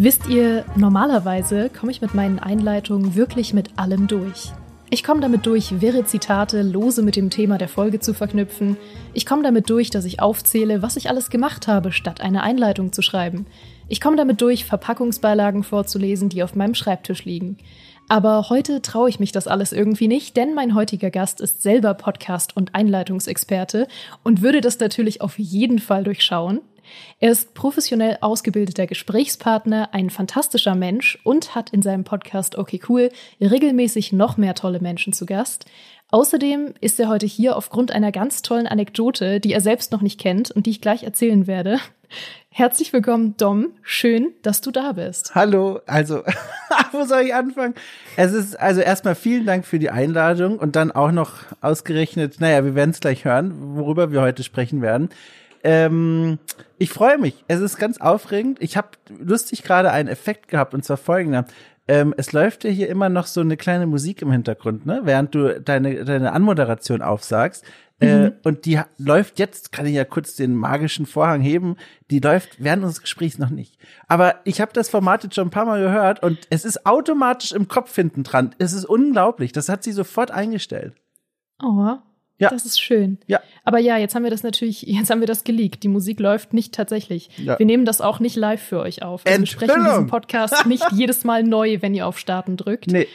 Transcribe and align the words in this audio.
Wisst 0.00 0.28
ihr, 0.28 0.64
normalerweise 0.76 1.70
komme 1.70 1.90
ich 1.90 2.00
mit 2.00 2.14
meinen 2.14 2.38
Einleitungen 2.38 3.16
wirklich 3.16 3.52
mit 3.52 3.80
allem 3.80 4.06
durch. 4.06 4.52
Ich 4.90 5.02
komme 5.02 5.20
damit 5.20 5.44
durch, 5.44 5.80
wirre 5.80 6.04
Zitate 6.04 6.62
lose 6.62 7.02
mit 7.02 7.16
dem 7.16 7.30
Thema 7.30 7.58
der 7.58 7.66
Folge 7.66 7.98
zu 7.98 8.14
verknüpfen. 8.14 8.76
Ich 9.12 9.26
komme 9.26 9.42
damit 9.42 9.68
durch, 9.70 9.90
dass 9.90 10.04
ich 10.04 10.20
aufzähle, 10.20 10.82
was 10.82 10.96
ich 10.96 11.10
alles 11.10 11.30
gemacht 11.30 11.66
habe, 11.66 11.90
statt 11.90 12.20
eine 12.20 12.44
Einleitung 12.44 12.92
zu 12.92 13.02
schreiben. 13.02 13.46
Ich 13.88 14.00
komme 14.00 14.16
damit 14.16 14.40
durch, 14.40 14.64
Verpackungsbeilagen 14.64 15.64
vorzulesen, 15.64 16.28
die 16.28 16.44
auf 16.44 16.54
meinem 16.54 16.76
Schreibtisch 16.76 17.24
liegen. 17.24 17.58
Aber 18.08 18.50
heute 18.50 18.80
traue 18.82 19.08
ich 19.08 19.18
mich 19.18 19.32
das 19.32 19.48
alles 19.48 19.72
irgendwie 19.72 20.06
nicht, 20.06 20.36
denn 20.36 20.54
mein 20.54 20.76
heutiger 20.76 21.10
Gast 21.10 21.40
ist 21.40 21.60
selber 21.60 21.94
Podcast- 21.94 22.56
und 22.56 22.72
Einleitungsexperte 22.72 23.88
und 24.22 24.42
würde 24.42 24.60
das 24.60 24.78
natürlich 24.78 25.22
auf 25.22 25.40
jeden 25.40 25.80
Fall 25.80 26.04
durchschauen. 26.04 26.60
Er 27.20 27.30
ist 27.30 27.54
professionell 27.54 28.18
ausgebildeter 28.20 28.86
Gesprächspartner, 28.86 29.90
ein 29.92 30.10
fantastischer 30.10 30.74
Mensch 30.74 31.18
und 31.24 31.54
hat 31.54 31.70
in 31.70 31.82
seinem 31.82 32.04
Podcast 32.04 32.56
Okay 32.56 32.80
Cool 32.88 33.10
regelmäßig 33.40 34.12
noch 34.12 34.36
mehr 34.36 34.54
tolle 34.54 34.80
Menschen 34.80 35.12
zu 35.12 35.26
Gast. 35.26 35.66
Außerdem 36.10 36.72
ist 36.80 36.98
er 36.98 37.08
heute 37.08 37.26
hier 37.26 37.56
aufgrund 37.56 37.92
einer 37.92 38.12
ganz 38.12 38.40
tollen 38.40 38.66
Anekdote, 38.66 39.40
die 39.40 39.52
er 39.52 39.60
selbst 39.60 39.92
noch 39.92 40.00
nicht 40.00 40.18
kennt 40.18 40.50
und 40.50 40.64
die 40.64 40.70
ich 40.70 40.80
gleich 40.80 41.02
erzählen 41.02 41.46
werde. 41.46 41.78
Herzlich 42.48 42.94
willkommen, 42.94 43.36
Dom. 43.36 43.72
Schön, 43.82 44.32
dass 44.42 44.62
du 44.62 44.70
da 44.70 44.92
bist. 44.92 45.34
Hallo, 45.34 45.80
also, 45.86 46.22
wo 46.92 47.04
soll 47.04 47.22
ich 47.22 47.34
anfangen? 47.34 47.74
Es 48.16 48.32
ist 48.32 48.58
also 48.58 48.80
erstmal 48.80 49.14
vielen 49.14 49.44
Dank 49.44 49.66
für 49.66 49.78
die 49.78 49.90
Einladung 49.90 50.58
und 50.58 50.76
dann 50.76 50.90
auch 50.90 51.12
noch 51.12 51.34
ausgerechnet, 51.60 52.40
naja, 52.40 52.64
wir 52.64 52.74
werden 52.74 52.90
es 52.90 53.00
gleich 53.00 53.26
hören, 53.26 53.76
worüber 53.76 54.10
wir 54.10 54.22
heute 54.22 54.42
sprechen 54.42 54.80
werden. 54.80 55.10
Ähm, 55.64 56.38
ich 56.78 56.90
freue 56.90 57.18
mich. 57.18 57.44
Es 57.48 57.60
ist 57.60 57.78
ganz 57.78 58.00
aufregend. 58.00 58.58
Ich 58.60 58.76
habe 58.76 58.88
lustig 59.08 59.62
gerade 59.62 59.90
einen 59.90 60.08
Effekt 60.08 60.48
gehabt 60.48 60.74
und 60.74 60.84
zwar 60.84 60.96
folgender. 60.96 61.46
Ähm, 61.88 62.14
es 62.16 62.32
läuft 62.32 62.64
ja 62.64 62.70
hier 62.70 62.88
immer 62.88 63.08
noch 63.08 63.26
so 63.26 63.40
eine 63.40 63.56
kleine 63.56 63.86
Musik 63.86 64.20
im 64.20 64.30
Hintergrund, 64.30 64.84
ne? 64.84 65.00
Während 65.04 65.34
du 65.34 65.58
deine, 65.60 66.04
deine 66.04 66.32
Anmoderation 66.32 67.00
aufsagst. 67.00 67.64
Äh, 68.00 68.06
mhm. 68.06 68.24
Äh, 68.26 68.32
und 68.44 68.66
die 68.66 68.80
läuft 68.98 69.38
jetzt, 69.38 69.72
kann 69.72 69.86
ich 69.86 69.94
ja 69.94 70.04
kurz 70.04 70.36
den 70.36 70.54
magischen 70.54 71.06
Vorhang 71.06 71.40
heben, 71.40 71.76
die 72.10 72.20
läuft 72.20 72.62
während 72.62 72.84
unseres 72.84 73.00
Gesprächs 73.00 73.38
noch 73.38 73.50
nicht. 73.50 73.78
Aber 74.06 74.36
ich 74.44 74.60
habe 74.60 74.72
das 74.72 74.90
Format 74.90 75.24
jetzt 75.24 75.34
schon 75.34 75.48
ein 75.48 75.50
paar 75.50 75.64
Mal 75.64 75.80
gehört 75.80 76.22
und 76.22 76.38
es 76.50 76.64
ist 76.64 76.86
automatisch 76.86 77.52
im 77.52 77.68
Kopf 77.68 77.94
hinten 77.94 78.22
dran. 78.22 78.54
Es 78.58 78.72
ist 78.72 78.84
unglaublich. 78.84 79.52
Das 79.52 79.68
hat 79.68 79.82
sie 79.82 79.92
sofort 79.92 80.30
eingestellt. 80.30 80.94
Oh, 81.62 81.96
ja. 82.38 82.50
Das 82.50 82.64
ist 82.64 82.80
schön. 82.80 83.18
Ja. 83.26 83.40
Aber 83.64 83.78
ja, 83.78 83.96
jetzt 83.96 84.14
haben 84.14 84.22
wir 84.22 84.30
das 84.30 84.44
natürlich, 84.44 84.82
jetzt 84.82 85.10
haben 85.10 85.20
wir 85.20 85.26
das 85.26 85.42
geleakt. 85.42 85.82
Die 85.82 85.88
Musik 85.88 86.20
läuft 86.20 86.52
nicht 86.52 86.72
tatsächlich. 86.72 87.30
Ja. 87.36 87.58
Wir 87.58 87.66
nehmen 87.66 87.84
das 87.84 88.00
auch 88.00 88.20
nicht 88.20 88.36
live 88.36 88.62
für 88.62 88.78
euch 88.78 89.02
auf. 89.02 89.26
Also 89.26 89.40
wir 89.40 89.46
sprechen 89.46 89.84
diesen 89.84 90.06
Podcast 90.06 90.66
nicht 90.66 90.86
jedes 90.92 91.24
Mal 91.24 91.42
neu, 91.42 91.78
wenn 91.80 91.94
ihr 91.94 92.06
auf 92.06 92.18
Starten 92.18 92.56
drückt. 92.56 92.86
Nee. 92.86 93.08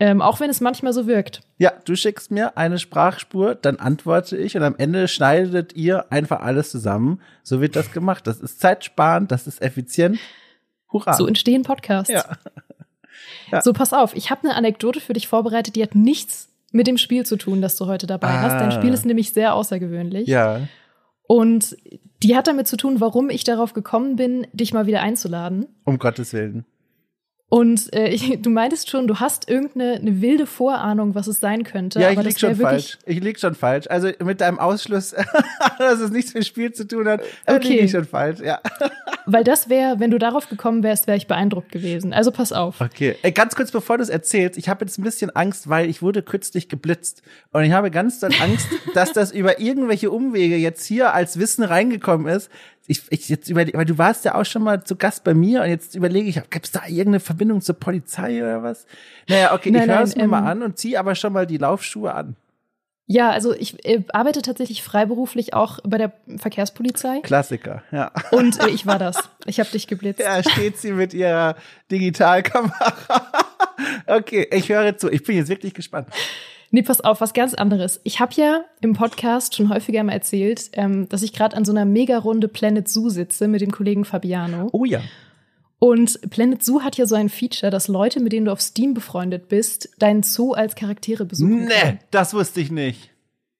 Ähm, 0.00 0.20
auch 0.20 0.40
wenn 0.40 0.50
es 0.50 0.60
manchmal 0.60 0.92
so 0.92 1.06
wirkt. 1.06 1.42
Ja, 1.58 1.72
du 1.84 1.94
schickst 1.94 2.32
mir 2.32 2.56
eine 2.56 2.80
Sprachspur, 2.80 3.54
dann 3.54 3.76
antworte 3.76 4.36
ich 4.36 4.56
und 4.56 4.64
am 4.64 4.74
Ende 4.76 5.06
schneidet 5.06 5.76
ihr 5.76 6.10
einfach 6.10 6.40
alles 6.40 6.72
zusammen. 6.72 7.20
So 7.44 7.60
wird 7.60 7.76
das 7.76 7.92
gemacht. 7.92 8.26
Das 8.26 8.40
ist 8.40 8.58
zeitsparend, 8.58 9.30
das 9.30 9.46
ist 9.46 9.62
effizient. 9.62 10.18
Hurra. 10.92 11.12
So 11.12 11.28
entstehen 11.28 11.62
Podcasts. 11.62 12.12
Ja. 12.12 12.24
ja. 13.52 13.62
So, 13.62 13.72
pass 13.72 13.92
auf, 13.92 14.16
ich 14.16 14.32
habe 14.32 14.42
eine 14.42 14.56
Anekdote 14.56 15.00
für 15.00 15.12
dich 15.12 15.28
vorbereitet, 15.28 15.76
die 15.76 15.82
hat 15.84 15.94
nichts 15.94 16.51
mit 16.72 16.86
dem 16.86 16.98
Spiel 16.98 17.24
zu 17.24 17.36
tun, 17.36 17.62
das 17.62 17.76
du 17.76 17.86
heute 17.86 18.06
dabei 18.06 18.28
ah. 18.28 18.42
hast. 18.42 18.60
Dein 18.60 18.72
Spiel 18.72 18.90
ah. 18.90 18.94
ist 18.94 19.06
nämlich 19.06 19.32
sehr 19.32 19.54
außergewöhnlich. 19.54 20.26
Ja. 20.26 20.62
Und 21.26 21.76
die 22.22 22.36
hat 22.36 22.46
damit 22.46 22.66
zu 22.66 22.76
tun, 22.76 23.00
warum 23.00 23.30
ich 23.30 23.44
darauf 23.44 23.72
gekommen 23.72 24.16
bin, 24.16 24.46
dich 24.52 24.72
mal 24.72 24.86
wieder 24.86 25.02
einzuladen. 25.02 25.66
Um 25.84 25.98
Gottes 25.98 26.32
Willen. 26.32 26.64
Und 27.52 27.94
äh, 27.94 28.08
ich, 28.08 28.40
du 28.40 28.48
meintest 28.48 28.88
schon, 28.88 29.06
du 29.06 29.20
hast 29.20 29.50
irgendeine 29.50 29.96
eine 29.96 30.22
wilde 30.22 30.46
Vorahnung, 30.46 31.14
was 31.14 31.26
es 31.26 31.38
sein 31.38 31.64
könnte. 31.64 32.00
Ja, 32.00 32.10
ich 32.10 32.22
lieg 32.22 32.40
schon 32.40 32.56
falsch. 32.56 32.96
Ich 33.04 33.22
lieg 33.22 33.38
schon 33.38 33.54
falsch. 33.54 33.88
Also 33.90 34.08
mit 34.24 34.40
deinem 34.40 34.58
Ausschluss, 34.58 35.14
dass 35.78 36.00
es 36.00 36.10
nichts 36.10 36.32
mit 36.32 36.46
Spiel 36.46 36.72
zu 36.72 36.88
tun 36.88 37.06
hat, 37.06 37.20
okay. 37.46 37.68
lieg 37.68 37.82
ich 37.82 37.90
schon 37.90 38.06
falsch, 38.06 38.40
ja. 38.40 38.58
Weil 39.26 39.44
das 39.44 39.68
wäre, 39.68 40.00
wenn 40.00 40.10
du 40.10 40.18
darauf 40.18 40.48
gekommen 40.48 40.82
wärst, 40.82 41.06
wäre 41.06 41.18
ich 41.18 41.26
beeindruckt 41.26 41.70
gewesen. 41.70 42.14
Also 42.14 42.30
pass 42.30 42.54
auf. 42.54 42.80
Okay. 42.80 43.16
Ey, 43.20 43.32
ganz 43.32 43.54
kurz 43.54 43.70
bevor 43.70 43.98
du 43.98 44.02
es 44.02 44.08
erzählst, 44.08 44.56
ich 44.56 44.70
habe 44.70 44.86
jetzt 44.86 44.98
ein 44.98 45.02
bisschen 45.02 45.28
Angst, 45.36 45.68
weil 45.68 45.90
ich 45.90 46.00
wurde 46.00 46.22
kürzlich 46.22 46.70
geblitzt. 46.70 47.22
Und 47.52 47.64
ich 47.64 47.72
habe 47.72 47.90
ganz 47.90 48.18
doll 48.18 48.30
Angst, 48.40 48.66
dass 48.94 49.12
das 49.12 49.30
über 49.30 49.60
irgendwelche 49.60 50.10
Umwege 50.10 50.56
jetzt 50.56 50.86
hier 50.86 51.12
als 51.12 51.38
Wissen 51.38 51.64
reingekommen 51.64 52.34
ist, 52.34 52.50
ich, 52.86 53.02
ich 53.10 53.28
jetzt 53.28 53.48
über, 53.48 53.64
weil 53.72 53.84
du 53.84 53.98
warst 53.98 54.24
ja 54.24 54.34
auch 54.34 54.44
schon 54.44 54.62
mal 54.62 54.82
zu 54.82 54.96
Gast 54.96 55.24
bei 55.24 55.34
mir 55.34 55.62
und 55.62 55.68
jetzt 55.68 55.94
überlege 55.94 56.28
ich, 56.28 56.34
gibt 56.50 56.66
es 56.66 56.72
da 56.72 56.82
irgendeine 56.86 57.20
Verbindung 57.20 57.60
zur 57.60 57.76
Polizei 57.76 58.42
oder 58.42 58.62
was? 58.62 58.86
Naja, 59.28 59.54
okay, 59.54 59.70
nein, 59.70 59.82
ich 59.82 59.88
höre 59.88 60.02
es 60.02 60.16
mir 60.16 60.24
ähm, 60.24 60.30
mal 60.30 60.50
an 60.50 60.62
und 60.62 60.78
zieh 60.78 60.96
aber 60.96 61.14
schon 61.14 61.32
mal 61.32 61.46
die 61.46 61.58
Laufschuhe 61.58 62.12
an. 62.12 62.36
Ja, 63.06 63.30
also 63.30 63.54
ich 63.54 63.84
äh, 63.84 64.02
arbeite 64.12 64.42
tatsächlich 64.42 64.82
freiberuflich 64.82 65.54
auch 65.54 65.80
bei 65.84 65.98
der 65.98 66.12
Verkehrspolizei. 66.38 67.20
Klassiker, 67.22 67.82
ja. 67.90 68.10
Und 68.30 68.60
äh, 68.60 68.70
ich 68.70 68.86
war 68.86 68.98
das. 68.98 69.18
Ich 69.44 69.60
habe 69.60 69.70
dich 69.70 69.86
geblitzt. 69.86 70.20
Ja, 70.20 70.42
steht 70.42 70.78
sie 70.78 70.92
mit 70.92 71.12
ihrer 71.12 71.56
Digitalkamera. 71.90 72.94
okay, 74.06 74.48
ich 74.50 74.68
höre 74.68 74.96
zu. 74.96 75.10
Ich 75.10 75.24
bin 75.24 75.36
jetzt 75.36 75.48
wirklich 75.48 75.74
gespannt. 75.74 76.08
Nee, 76.74 76.80
pass 76.80 77.02
auf, 77.02 77.20
was 77.20 77.34
ganz 77.34 77.52
anderes. 77.52 78.00
Ich 78.02 78.18
habe 78.18 78.32
ja 78.34 78.64
im 78.80 78.94
Podcast 78.94 79.54
schon 79.54 79.68
häufiger 79.68 80.02
mal 80.02 80.14
erzählt, 80.14 80.70
ähm, 80.72 81.06
dass 81.10 81.22
ich 81.22 81.34
gerade 81.34 81.54
an 81.54 81.66
so 81.66 81.72
einer 81.72 81.84
Mega-Runde 81.84 82.48
Planet 82.48 82.88
Zoo 82.88 83.10
sitze 83.10 83.46
mit 83.46 83.60
dem 83.60 83.70
Kollegen 83.70 84.06
Fabiano. 84.06 84.70
Oh 84.72 84.86
ja. 84.86 85.02
Und 85.78 86.18
Planet 86.30 86.64
Zoo 86.64 86.80
hat 86.80 86.96
ja 86.96 87.04
so 87.04 87.14
ein 87.14 87.28
Feature, 87.28 87.70
dass 87.70 87.88
Leute, 87.88 88.20
mit 88.20 88.32
denen 88.32 88.46
du 88.46 88.52
auf 88.52 88.62
Steam 88.62 88.94
befreundet 88.94 89.48
bist, 89.48 89.90
deinen 89.98 90.22
Zoo 90.22 90.52
als 90.54 90.74
Charaktere 90.74 91.26
besuchen. 91.26 91.66
Nee, 91.66 91.98
das 92.10 92.32
wusste 92.32 92.60
ich 92.60 92.70
nicht. 92.70 93.10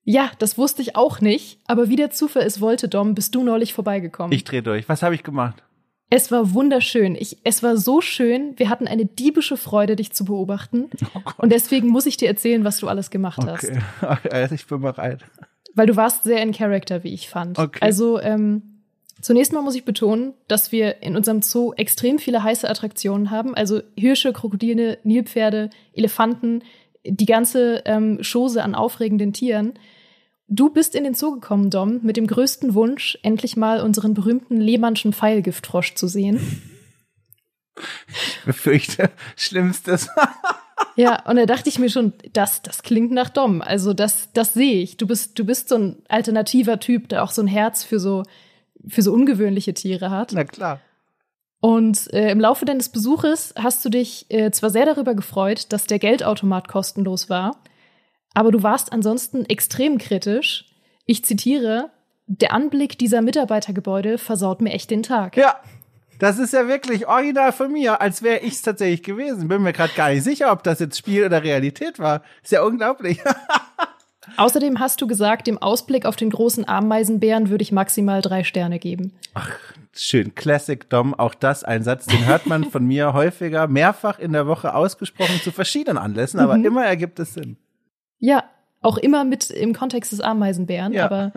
Ja, 0.04 0.30
das 0.38 0.56
wusste 0.56 0.80
ich 0.80 0.96
auch 0.96 1.20
nicht. 1.20 1.58
Aber 1.66 1.90
wie 1.90 1.96
der 1.96 2.10
Zufall 2.10 2.44
es 2.44 2.62
wollte, 2.62 2.88
Dom, 2.88 3.14
bist 3.14 3.34
du 3.34 3.44
neulich 3.44 3.74
vorbeigekommen. 3.74 4.32
Ich 4.32 4.44
dreh 4.44 4.62
durch. 4.62 4.88
Was 4.88 5.02
habe 5.02 5.14
ich 5.14 5.22
gemacht? 5.22 5.62
Es 6.14 6.30
war 6.30 6.52
wunderschön. 6.52 7.16
Ich, 7.18 7.38
es 7.42 7.62
war 7.62 7.78
so 7.78 8.02
schön. 8.02 8.52
Wir 8.58 8.68
hatten 8.68 8.86
eine 8.86 9.06
diebische 9.06 9.56
Freude, 9.56 9.96
dich 9.96 10.12
zu 10.12 10.26
beobachten. 10.26 10.90
Oh 11.14 11.20
und 11.38 11.50
deswegen 11.50 11.88
muss 11.88 12.04
ich 12.04 12.18
dir 12.18 12.28
erzählen, 12.28 12.64
was 12.64 12.78
du 12.78 12.88
alles 12.88 13.10
gemacht 13.10 13.38
okay. 13.38 13.78
hast. 14.02 14.24
Okay, 14.26 14.48
ich 14.54 14.66
bin 14.66 14.82
bereit. 14.82 15.24
Weil 15.74 15.86
du 15.86 15.96
warst 15.96 16.24
sehr 16.24 16.42
in 16.42 16.52
Character, 16.52 17.02
wie 17.02 17.14
ich 17.14 17.30
fand. 17.30 17.58
Okay. 17.58 17.78
Also 17.80 18.20
ähm, 18.20 18.82
zunächst 19.22 19.54
mal 19.54 19.62
muss 19.62 19.74
ich 19.74 19.86
betonen, 19.86 20.34
dass 20.48 20.70
wir 20.70 21.02
in 21.02 21.16
unserem 21.16 21.40
Zoo 21.40 21.72
extrem 21.78 22.18
viele 22.18 22.42
heiße 22.42 22.68
Attraktionen 22.68 23.30
haben. 23.30 23.54
Also 23.54 23.80
Hirsche, 23.96 24.34
Krokodile, 24.34 24.98
Nilpferde, 25.04 25.70
Elefanten, 25.94 26.62
die 27.04 27.26
ganze 27.26 27.82
ähm, 27.86 28.20
Chose 28.20 28.62
an 28.62 28.74
aufregenden 28.74 29.32
Tieren. 29.32 29.72
Du 30.48 30.70
bist 30.70 30.94
in 30.94 31.04
den 31.04 31.14
Zoo 31.14 31.32
gekommen, 31.32 31.70
Dom, 31.70 32.00
mit 32.02 32.16
dem 32.16 32.26
größten 32.26 32.74
Wunsch, 32.74 33.18
endlich 33.22 33.56
mal 33.56 33.80
unseren 33.80 34.14
berühmten 34.14 34.60
Lehmannschen 34.60 35.12
Pfeilgiftfrosch 35.12 35.94
zu 35.94 36.08
sehen. 36.08 36.40
Ich 38.08 38.40
befürchte, 38.44 39.10
Schlimmstes. 39.36 40.08
ja, 40.96 41.24
und 41.26 41.36
da 41.36 41.46
dachte 41.46 41.68
ich 41.68 41.78
mir 41.78 41.88
schon, 41.88 42.12
das, 42.32 42.60
das 42.62 42.82
klingt 42.82 43.12
nach 43.12 43.30
Dom. 43.30 43.62
Also 43.62 43.94
das, 43.94 44.30
das 44.32 44.52
sehe 44.52 44.82
ich. 44.82 44.96
Du 44.96 45.06
bist, 45.06 45.38
du 45.38 45.44
bist 45.44 45.68
so 45.68 45.76
ein 45.76 46.02
alternativer 46.08 46.78
Typ, 46.80 47.08
der 47.08 47.22
auch 47.24 47.30
so 47.30 47.42
ein 47.42 47.48
Herz 47.48 47.84
für 47.84 47.98
so, 47.98 48.24
für 48.86 49.02
so 49.02 49.12
ungewöhnliche 49.12 49.74
Tiere 49.74 50.10
hat. 50.10 50.32
Na 50.32 50.44
klar. 50.44 50.80
Und 51.60 52.12
äh, 52.12 52.30
im 52.30 52.40
Laufe 52.40 52.64
deines 52.64 52.88
Besuches 52.88 53.54
hast 53.56 53.84
du 53.84 53.88
dich 53.88 54.26
äh, 54.30 54.50
zwar 54.50 54.70
sehr 54.70 54.84
darüber 54.84 55.14
gefreut, 55.14 55.72
dass 55.72 55.86
der 55.86 56.00
Geldautomat 56.00 56.66
kostenlos 56.66 57.30
war, 57.30 57.62
aber 58.34 58.50
du 58.50 58.62
warst 58.62 58.92
ansonsten 58.92 59.44
extrem 59.46 59.98
kritisch. 59.98 60.66
Ich 61.06 61.24
zitiere, 61.24 61.90
der 62.26 62.52
Anblick 62.52 62.98
dieser 62.98 63.22
Mitarbeitergebäude 63.22 64.18
versaut 64.18 64.60
mir 64.60 64.72
echt 64.72 64.90
den 64.90 65.02
Tag. 65.02 65.36
Ja, 65.36 65.56
das 66.18 66.38
ist 66.38 66.52
ja 66.52 66.68
wirklich 66.68 67.08
original 67.08 67.52
von 67.52 67.72
mir, 67.72 68.00
als 68.00 68.22
wäre 68.22 68.38
ich 68.38 68.54
es 68.54 68.62
tatsächlich 68.62 69.02
gewesen. 69.02 69.48
Bin 69.48 69.62
mir 69.62 69.72
gerade 69.72 69.92
gar 69.94 70.10
nicht 70.10 70.22
sicher, 70.22 70.52
ob 70.52 70.62
das 70.62 70.78
jetzt 70.78 70.96
Spiel 70.96 71.24
oder 71.24 71.42
Realität 71.42 71.98
war. 71.98 72.22
Ist 72.42 72.52
ja 72.52 72.62
unglaublich. 72.62 73.18
Außerdem 74.36 74.78
hast 74.78 75.00
du 75.00 75.08
gesagt, 75.08 75.48
dem 75.48 75.58
Ausblick 75.58 76.06
auf 76.06 76.14
den 76.14 76.30
großen 76.30 76.66
Ameisenbären 76.68 77.50
würde 77.50 77.62
ich 77.62 77.72
maximal 77.72 78.22
drei 78.22 78.44
Sterne 78.44 78.78
geben. 78.78 79.12
Ach, 79.34 79.50
schön. 79.92 80.34
Classic 80.36 80.88
Dom. 80.88 81.12
Auch 81.12 81.34
das 81.34 81.64
ein 81.64 81.82
Satz, 81.82 82.06
den 82.06 82.24
hört 82.24 82.46
man 82.46 82.64
von 82.70 82.86
mir 82.86 83.14
häufiger, 83.14 83.66
mehrfach 83.66 84.20
in 84.20 84.32
der 84.32 84.46
Woche 84.46 84.74
ausgesprochen 84.74 85.40
zu 85.42 85.50
verschiedenen 85.50 85.98
Anlässen, 85.98 86.38
aber 86.38 86.56
mhm. 86.56 86.66
immer 86.66 86.84
ergibt 86.84 87.18
es 87.18 87.34
Sinn. 87.34 87.56
Ja, 88.22 88.44
auch 88.82 88.98
immer 88.98 89.24
mit 89.24 89.50
im 89.50 89.74
Kontext 89.74 90.12
des 90.12 90.20
Ameisenbären, 90.20 90.92
ja. 90.92 91.04
aber 91.04 91.32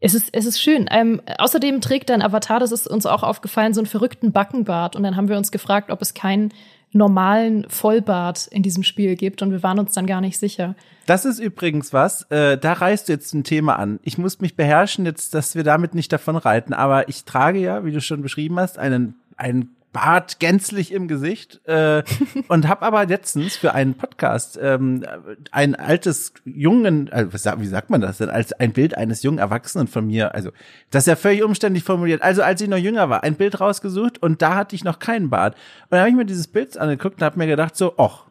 es 0.00 0.14
ist, 0.14 0.30
es 0.32 0.46
ist 0.46 0.58
schön. 0.58 0.88
Ähm, 0.90 1.20
außerdem 1.36 1.82
trägt 1.82 2.08
dein 2.08 2.22
Avatar, 2.22 2.60
das 2.60 2.72
ist 2.72 2.86
uns 2.86 3.04
auch 3.04 3.22
aufgefallen, 3.22 3.74
so 3.74 3.80
einen 3.80 3.86
verrückten 3.86 4.32
Backenbart. 4.32 4.96
Und 4.96 5.02
dann 5.02 5.16
haben 5.16 5.28
wir 5.28 5.36
uns 5.36 5.50
gefragt, 5.50 5.90
ob 5.90 6.00
es 6.00 6.14
keinen 6.14 6.54
normalen 6.92 7.68
Vollbart 7.68 8.46
in 8.46 8.62
diesem 8.62 8.84
Spiel 8.84 9.16
gibt. 9.16 9.42
Und 9.42 9.50
wir 9.50 9.62
waren 9.62 9.78
uns 9.78 9.92
dann 9.92 10.06
gar 10.06 10.22
nicht 10.22 10.38
sicher. 10.38 10.74
Das 11.04 11.26
ist 11.26 11.40
übrigens 11.40 11.92
was, 11.92 12.22
äh, 12.30 12.56
da 12.56 12.72
reißt 12.72 13.08
du 13.08 13.12
jetzt 13.12 13.34
ein 13.34 13.44
Thema 13.44 13.78
an. 13.78 14.00
Ich 14.02 14.16
muss 14.16 14.40
mich 14.40 14.56
beherrschen 14.56 15.04
jetzt, 15.04 15.34
dass 15.34 15.54
wir 15.54 15.64
damit 15.64 15.94
nicht 15.94 16.10
davon 16.10 16.36
reiten. 16.36 16.72
Aber 16.72 17.10
ich 17.10 17.24
trage 17.24 17.58
ja, 17.58 17.84
wie 17.84 17.92
du 17.92 18.00
schon 18.00 18.22
beschrieben 18.22 18.58
hast, 18.58 18.78
einen 18.78 19.16
ein 19.36 19.70
Bart 19.92 20.38
gänzlich 20.38 20.92
im 20.92 21.08
Gesicht 21.08 21.60
äh, 21.66 22.02
und 22.48 22.68
habe 22.68 22.82
aber 22.82 23.06
letztens 23.06 23.56
für 23.56 23.74
einen 23.74 23.94
Podcast 23.94 24.58
ähm, 24.60 25.04
ein 25.50 25.74
altes 25.74 26.32
jungen, 26.44 27.08
äh, 27.08 27.26
wie 27.32 27.66
sagt 27.66 27.90
man 27.90 28.00
das 28.00 28.18
denn, 28.18 28.30
als 28.30 28.52
ein 28.52 28.72
Bild 28.72 28.96
eines 28.96 29.22
jungen 29.22 29.38
Erwachsenen 29.38 29.86
von 29.86 30.06
mir, 30.06 30.34
also 30.34 30.50
das 30.90 31.04
ist 31.04 31.08
ja 31.08 31.16
völlig 31.16 31.42
umständlich 31.42 31.84
formuliert, 31.84 32.22
also 32.22 32.42
als 32.42 32.60
ich 32.60 32.68
noch 32.68 32.76
jünger 32.76 33.08
war, 33.08 33.22
ein 33.22 33.34
Bild 33.34 33.60
rausgesucht 33.60 34.22
und 34.22 34.42
da 34.42 34.54
hatte 34.54 34.76
ich 34.76 34.84
noch 34.84 34.98
keinen 34.98 35.30
Bart. 35.30 35.54
Und 35.54 35.92
dann 35.92 36.00
habe 36.00 36.10
ich 36.10 36.16
mir 36.16 36.26
dieses 36.26 36.48
Bild 36.48 36.76
angeguckt 36.78 37.16
und 37.16 37.24
habe 37.24 37.38
mir 37.38 37.46
gedacht 37.46 37.76
so, 37.76 37.96
och, 37.98 38.27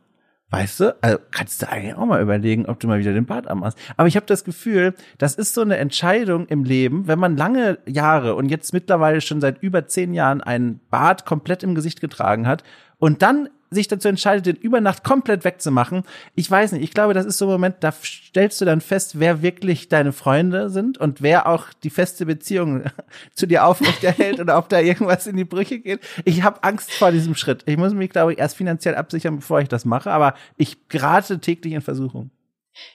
Weißt 0.49 0.79
du, 0.79 0.95
also 1.01 1.17
kannst 1.31 1.61
du 1.61 1.69
eigentlich 1.69 1.95
auch 1.95 2.05
mal 2.05 2.21
überlegen, 2.21 2.67
ob 2.67 2.79
du 2.79 2.87
mal 2.87 2.99
wieder 2.99 3.11
den 3.11 3.25
Bart 3.25 3.47
anmachst. 3.47 3.77
Aber 3.97 4.07
ich 4.07 4.15
habe 4.15 4.25
das 4.25 4.45
Gefühl, 4.45 4.93
das 5.17 5.35
ist 5.35 5.53
so 5.53 5.61
eine 5.61 5.75
Entscheidung 5.75 6.47
im 6.47 6.63
Leben, 6.63 7.07
wenn 7.07 7.19
man 7.19 7.35
lange 7.35 7.79
Jahre 7.85 8.33
und 8.35 8.47
jetzt 8.47 8.71
mittlerweile 8.71 9.19
schon 9.19 9.41
seit 9.41 9.61
über 9.61 9.87
zehn 9.87 10.13
Jahren 10.13 10.39
einen 10.39 10.79
Bart 10.89 11.25
komplett 11.25 11.63
im 11.63 11.75
Gesicht 11.75 11.99
getragen 11.99 12.47
hat 12.47 12.63
und 12.97 13.21
dann 13.21 13.49
sich 13.69 13.87
dazu 13.87 14.07
entscheidet, 14.07 14.45
den 14.45 14.55
über 14.55 14.81
Nacht 14.81 15.03
komplett 15.03 15.43
wegzumachen. 15.43 16.03
Ich 16.35 16.49
weiß 16.49 16.71
nicht, 16.71 16.83
ich 16.83 16.93
glaube, 16.93 17.13
das 17.13 17.25
ist 17.25 17.37
so 17.37 17.45
ein 17.45 17.51
Moment, 17.51 17.75
da 17.81 17.91
stellst 17.91 18.61
du 18.61 18.65
dann 18.65 18.81
fest, 18.81 19.19
wer 19.19 19.41
wirklich 19.41 19.89
deine 19.89 20.13
Freunde 20.13 20.69
sind 20.69 20.97
und 20.97 21.21
wer 21.21 21.47
auch 21.47 21.67
die 21.83 21.89
feste 21.89 22.25
Beziehung 22.25 22.83
zu 23.33 23.45
dir 23.45 23.65
aufrechterhält 23.65 24.39
oder 24.39 24.57
ob 24.57 24.69
da 24.69 24.79
irgendwas 24.79 25.27
in 25.27 25.35
die 25.35 25.45
Brüche 25.45 25.79
geht. 25.79 25.99
Ich 26.25 26.43
habe 26.43 26.63
Angst 26.63 26.93
vor 26.93 27.11
diesem 27.11 27.35
Schritt. 27.35 27.63
Ich 27.65 27.77
muss 27.77 27.93
mich, 27.93 28.09
glaube 28.09 28.33
ich, 28.33 28.39
erst 28.39 28.57
finanziell 28.57 28.95
absichern, 28.95 29.37
bevor 29.37 29.59
ich 29.59 29.67
das 29.67 29.85
mache, 29.85 30.11
aber 30.11 30.33
ich 30.55 30.87
gerate 30.87 31.39
täglich 31.39 31.73
in 31.73 31.81
Versuchung. 31.81 32.31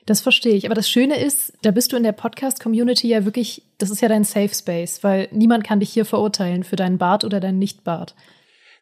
Das 0.07 0.21
verstehe 0.21 0.55
ich. 0.55 0.67
Aber 0.67 0.75
das 0.75 0.89
Schöne 0.89 1.21
ist, 1.21 1.53
da 1.63 1.71
bist 1.71 1.93
du 1.93 1.97
in 1.97 2.03
der 2.03 2.13
Podcast-Community 2.13 3.09
ja 3.09 3.25
wirklich, 3.25 3.63
das 3.79 3.91
ist 3.91 4.01
ja 4.01 4.09
dein 4.09 4.25
Safe 4.25 4.55
Space, 4.55 5.03
weil 5.03 5.29
niemand 5.33 5.65
kann 5.65 5.81
dich 5.81 5.91
hier 5.91 6.05
verurteilen 6.05 6.65
für 6.65 6.77
deinen 6.77 6.99
Bart 6.99 7.25
oder 7.25 7.41
deinen 7.41 7.59
Nicht-Bart. 7.59 8.15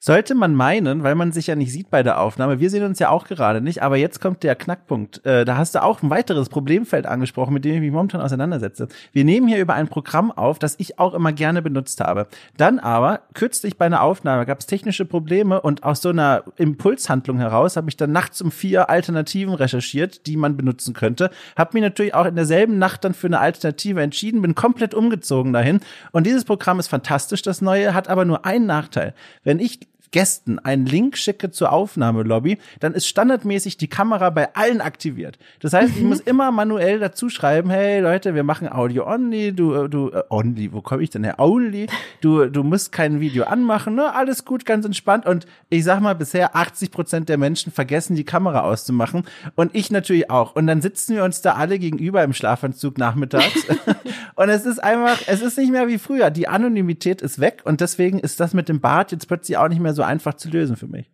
Sollte 0.03 0.35
man 0.35 0.55
meinen, 0.55 1.03
weil 1.03 1.15
man 1.15 1.31
sich 1.31 1.49
ja 1.49 1.55
nicht 1.55 1.73
sieht 1.73 1.91
bei 1.91 2.03
der 2.03 2.23
Aufnahme, 2.23 2.59
wir 2.59 2.71
sehen 2.71 2.85
uns 2.85 2.99
ja 2.99 3.11
auch 3.11 3.27
gerade 3.27 3.61
nicht, 3.61 3.83
aber 3.83 3.99
jetzt 3.99 4.19
kommt 4.19 4.43
der 4.43 4.57
Knackpunkt. 4.57 5.27
Äh, 5.27 5.45
da 5.45 5.59
hast 5.59 5.75
du 5.75 5.83
auch 5.83 6.03
ein 6.03 6.09
weiteres 6.09 6.49
Problemfeld 6.49 7.05
angesprochen, 7.05 7.53
mit 7.53 7.67
dem 7.67 7.75
ich 7.75 7.81
mich 7.83 7.93
momentan 7.93 8.23
auseinandersetze. 8.23 8.89
Wir 9.13 9.27
nehmen 9.27 9.47
hier 9.47 9.59
über 9.59 9.75
ein 9.75 9.89
Programm 9.89 10.33
auf, 10.33 10.59
das 10.59 10.77
ich 10.79 10.99
auch 10.99 11.13
immer 11.13 11.35
gerne 11.35 11.61
benutzt 11.61 12.01
habe. 12.01 12.29
Dann 12.57 12.79
aber, 12.79 13.21
kürzlich 13.35 13.77
bei 13.77 13.85
einer 13.85 14.01
Aufnahme 14.01 14.47
gab 14.47 14.61
es 14.61 14.67
technische 14.67 15.05
Probleme 15.05 15.61
und 15.61 15.85
aus 15.85 16.01
so 16.01 16.09
einer 16.09 16.45
Impulshandlung 16.57 17.37
heraus 17.37 17.77
habe 17.77 17.91
ich 17.91 17.99
dann 17.99 18.11
nachts 18.11 18.41
um 18.41 18.51
vier 18.51 18.89
Alternativen 18.89 19.53
recherchiert, 19.53 20.27
die 20.27 20.39
man 20.39 20.57
benutzen 20.57 20.95
könnte. 20.95 21.29
Hab 21.57 21.75
mich 21.75 21.83
natürlich 21.83 22.15
auch 22.15 22.25
in 22.25 22.37
derselben 22.37 22.79
Nacht 22.79 23.05
dann 23.05 23.13
für 23.13 23.27
eine 23.27 23.41
Alternative 23.41 24.01
entschieden, 24.01 24.41
bin 24.41 24.55
komplett 24.55 24.95
umgezogen 24.95 25.53
dahin. 25.53 25.81
Und 26.11 26.27
dieses 26.27 26.47
Programm 26.47 26.81
ist 26.81 26.89
fantastisch, 26.89 27.43
das 27.43 27.61
neue, 27.61 27.93
hat 27.93 28.09
aber 28.09 28.25
nur 28.25 28.47
einen 28.47 28.65
Nachteil. 28.65 29.13
Wenn 29.45 29.59
ich 29.59 29.90
Gästen 30.11 30.59
einen 30.59 30.87
Link 30.87 31.17
schicke 31.17 31.51
zur 31.51 31.73
Aufnahmelobby, 31.73 32.59
dann 32.81 32.95
ist 32.95 33.07
standardmäßig 33.07 33.77
die 33.77 33.89
Kamera 33.89 34.31
bei 34.31 34.55
allen 34.55 34.81
aktiviert. 34.81 35.39
Das 35.61 35.73
heißt, 35.73 35.97
ich 35.97 36.03
mhm. 36.03 36.09
muss 36.09 36.21
immer 36.21 36.51
manuell 36.51 36.99
dazu 36.99 37.29
schreiben, 37.29 37.71
hey 37.71 38.01
Leute, 38.01 38.35
wir 38.35 38.43
machen 38.43 38.71
Audio 38.71 39.07
only, 39.07 39.53
du, 39.53 39.89
du, 39.89 40.09
uh, 40.09 40.23
only, 40.31 40.73
wo 40.73 40.81
komme 40.81 41.03
ich 41.03 41.11
denn 41.11 41.25
her? 41.25 41.37
Only, 41.39 41.87
du, 42.21 42.47
du 42.47 42.63
musst 42.63 42.93
kein 42.93 43.21
Video 43.21 43.45
anmachen, 43.45 43.95
ne? 43.95 44.13
Alles 44.13 44.45
gut, 44.45 44.67
ganz 44.67 44.85
entspannt. 44.85 45.27
Und 45.27 45.47
ich 45.69 45.85
sag 45.85 46.01
mal, 46.01 46.15
bisher 46.15 46.57
80 46.57 46.91
Prozent 46.91 47.29
der 47.29 47.39
Menschen 47.39 47.73
vergessen, 47.73 48.17
die 48.17 48.25
Kamera 48.25 48.63
auszumachen. 48.63 49.25
Und 49.55 49.75
ich 49.75 49.91
natürlich 49.91 50.31
auch. 50.31 50.57
Und 50.57 50.67
dann 50.67 50.83
sitzen 50.83 51.15
wir 51.15 51.25
uns 51.25 51.41
da 51.41 51.55
alle 51.55 51.79
gegenüber 51.79 52.23
im 52.25 52.33
Schlafanzug 52.33 52.99
nachmittags. 52.99 53.67
und 54.35 54.49
es 54.49 54.67
ist 54.67 54.83
einfach, 54.83 55.21
es 55.27 55.41
ist 55.41 55.57
nicht 55.57 55.71
mehr 55.71 55.89
wie 55.89 55.99
früher. 55.99 56.31
Die 56.31 56.49
Anonymität 56.49 57.23
ist 57.23 57.41
weg 57.41 57.63
und 57.65 57.81
deswegen 57.81 58.19
ist 58.19 58.41
das 58.41 58.55
mit 58.55 58.69
dem 58.69 58.81
Bart 58.81 59.13
jetzt 59.13 59.29
plötzlich 59.29 59.57
auch 59.57 59.69
nicht 59.69 59.81
mehr 59.81 59.95
so 59.95 60.00
so 60.01 60.05
einfach 60.05 60.35
zu 60.35 60.49
lösen 60.49 60.77
für 60.77 60.89
mich. 60.89 61.11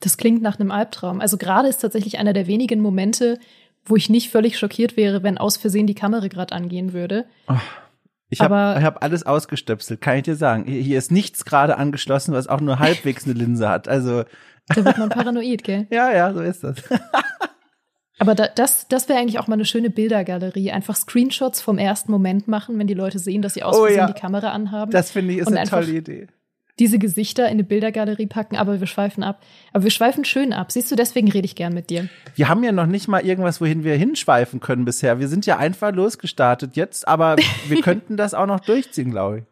Das 0.00 0.16
klingt 0.16 0.42
nach 0.42 0.58
einem 0.58 0.72
Albtraum. 0.72 1.20
Also 1.20 1.38
gerade 1.38 1.68
ist 1.68 1.78
tatsächlich 1.78 2.18
einer 2.18 2.32
der 2.32 2.48
wenigen 2.48 2.80
Momente, 2.80 3.38
wo 3.84 3.94
ich 3.94 4.10
nicht 4.10 4.30
völlig 4.30 4.58
schockiert 4.58 4.96
wäre, 4.96 5.22
wenn 5.22 5.38
aus 5.38 5.56
Versehen 5.56 5.86
die 5.86 5.94
Kamera 5.94 6.26
gerade 6.26 6.52
angehen 6.52 6.92
würde. 6.92 7.26
Oh, 7.48 7.54
ich 8.28 8.40
habe 8.40 8.82
hab 8.82 9.04
alles 9.04 9.24
ausgestöpselt, 9.24 10.00
kann 10.00 10.16
ich 10.16 10.24
dir 10.24 10.34
sagen. 10.34 10.64
Hier 10.66 10.98
ist 10.98 11.12
nichts 11.12 11.44
gerade 11.44 11.76
angeschlossen, 11.76 12.34
was 12.34 12.48
auch 12.48 12.60
nur 12.60 12.80
halbwegs 12.80 13.26
eine 13.26 13.34
Linse 13.34 13.68
hat. 13.68 13.86
Also 13.86 14.24
da 14.74 14.84
wird 14.84 14.98
man 14.98 15.08
paranoid, 15.08 15.62
gell? 15.62 15.86
ja, 15.90 16.12
ja, 16.12 16.34
so 16.34 16.40
ist 16.40 16.64
das. 16.64 16.76
Aber 18.18 18.34
da, 18.34 18.48
das, 18.48 18.88
das 18.88 19.08
wäre 19.08 19.20
eigentlich 19.20 19.38
auch 19.38 19.46
mal 19.46 19.54
eine 19.54 19.64
schöne 19.64 19.90
Bildergalerie. 19.90 20.72
Einfach 20.72 20.96
Screenshots 20.96 21.60
vom 21.60 21.78
ersten 21.78 22.10
Moment 22.10 22.48
machen, 22.48 22.76
wenn 22.78 22.86
die 22.88 22.94
Leute 22.94 23.20
sehen, 23.20 23.42
dass 23.42 23.54
sie 23.54 23.62
aus 23.62 23.76
Versehen 23.76 23.94
oh, 23.94 23.98
ja. 23.98 24.06
die 24.06 24.20
Kamera 24.20 24.50
anhaben. 24.50 24.90
Das 24.90 25.12
finde 25.12 25.34
ich 25.34 25.40
ist 25.40 25.48
eine 25.48 25.68
tolle 25.68 25.92
Idee 25.92 26.26
diese 26.78 26.98
Gesichter 26.98 27.44
in 27.46 27.52
eine 27.52 27.64
Bildergalerie 27.64 28.26
packen, 28.26 28.56
aber 28.56 28.80
wir 28.80 28.86
schweifen 28.86 29.22
ab. 29.22 29.42
Aber 29.72 29.84
wir 29.84 29.90
schweifen 29.90 30.24
schön 30.24 30.52
ab. 30.52 30.72
Siehst 30.72 30.90
du, 30.90 30.96
deswegen 30.96 31.30
rede 31.30 31.44
ich 31.44 31.54
gern 31.54 31.72
mit 31.72 31.90
dir. 31.90 32.08
Wir 32.34 32.48
haben 32.48 32.64
ja 32.64 32.72
noch 32.72 32.86
nicht 32.86 33.06
mal 33.06 33.24
irgendwas, 33.24 33.60
wohin 33.60 33.84
wir 33.84 33.96
hinschweifen 33.96 34.60
können 34.60 34.84
bisher. 34.84 35.20
Wir 35.20 35.28
sind 35.28 35.46
ja 35.46 35.58
einfach 35.58 35.92
losgestartet 35.92 36.76
jetzt, 36.76 37.06
aber 37.06 37.36
wir 37.68 37.80
könnten 37.82 38.16
das 38.16 38.34
auch 38.34 38.46
noch 38.46 38.60
durchziehen, 38.60 39.10
glaube 39.10 39.38
ich. 39.38 39.44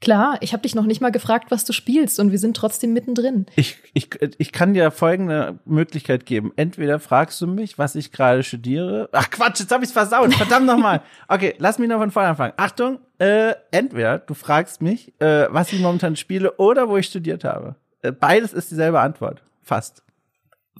Klar, 0.00 0.38
ich 0.40 0.52
habe 0.52 0.62
dich 0.62 0.76
noch 0.76 0.86
nicht 0.86 1.00
mal 1.00 1.10
gefragt, 1.10 1.50
was 1.50 1.64
du 1.64 1.72
spielst 1.72 2.20
und 2.20 2.30
wir 2.30 2.38
sind 2.38 2.56
trotzdem 2.56 2.92
mittendrin. 2.92 3.46
Ich, 3.56 3.78
ich, 3.94 4.10
ich 4.38 4.52
kann 4.52 4.72
dir 4.72 4.92
folgende 4.92 5.58
Möglichkeit 5.64 6.24
geben. 6.24 6.52
Entweder 6.54 7.00
fragst 7.00 7.40
du 7.40 7.48
mich, 7.48 7.78
was 7.78 7.96
ich 7.96 8.12
gerade 8.12 8.44
studiere. 8.44 9.08
Ach 9.12 9.28
Quatsch, 9.28 9.58
jetzt 9.58 9.72
habe 9.72 9.82
ich's 9.82 9.92
versaut. 9.92 10.32
Verdammt 10.34 10.66
nochmal. 10.66 11.02
Okay, 11.26 11.54
lass 11.58 11.80
mich 11.80 11.88
noch 11.88 11.98
von 11.98 12.12
vorne 12.12 12.28
anfangen. 12.28 12.52
Achtung, 12.56 13.00
äh, 13.18 13.54
entweder 13.72 14.18
du 14.20 14.34
fragst 14.34 14.80
mich, 14.82 15.12
äh, 15.20 15.48
was 15.50 15.72
ich 15.72 15.80
momentan 15.80 16.14
spiele 16.14 16.52
oder 16.58 16.88
wo 16.88 16.96
ich 16.96 17.06
studiert 17.06 17.42
habe. 17.42 17.74
Äh, 18.02 18.12
beides 18.12 18.52
ist 18.52 18.70
dieselbe 18.70 19.00
Antwort. 19.00 19.42
Fast. 19.62 20.04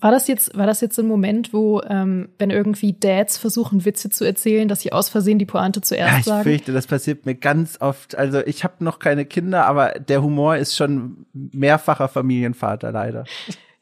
War 0.00 0.10
das 0.10 0.28
jetzt, 0.28 0.56
war 0.56 0.66
das 0.66 0.80
jetzt 0.80 0.98
ein 0.98 1.06
Moment, 1.06 1.52
wo, 1.52 1.80
ähm, 1.82 2.28
wenn 2.38 2.50
irgendwie 2.50 2.92
Dads 2.92 3.38
versuchen, 3.38 3.84
Witze 3.84 4.10
zu 4.10 4.24
erzählen, 4.24 4.68
dass 4.68 4.80
sie 4.80 4.92
aus 4.92 5.08
Versehen 5.08 5.38
die 5.38 5.46
Pointe 5.46 5.80
zuerst 5.80 6.12
ja, 6.12 6.18
ich 6.18 6.24
sagen? 6.24 6.40
Ich 6.40 6.56
fürchte, 6.56 6.72
das 6.72 6.86
passiert 6.86 7.26
mir 7.26 7.34
ganz 7.34 7.80
oft. 7.80 8.16
Also 8.16 8.40
ich 8.46 8.64
habe 8.64 8.84
noch 8.84 8.98
keine 8.98 9.24
Kinder, 9.24 9.66
aber 9.66 9.90
der 9.90 10.22
Humor 10.22 10.56
ist 10.56 10.76
schon 10.76 11.26
mehrfacher 11.32 12.08
Familienvater 12.08 12.92
leider. 12.92 13.24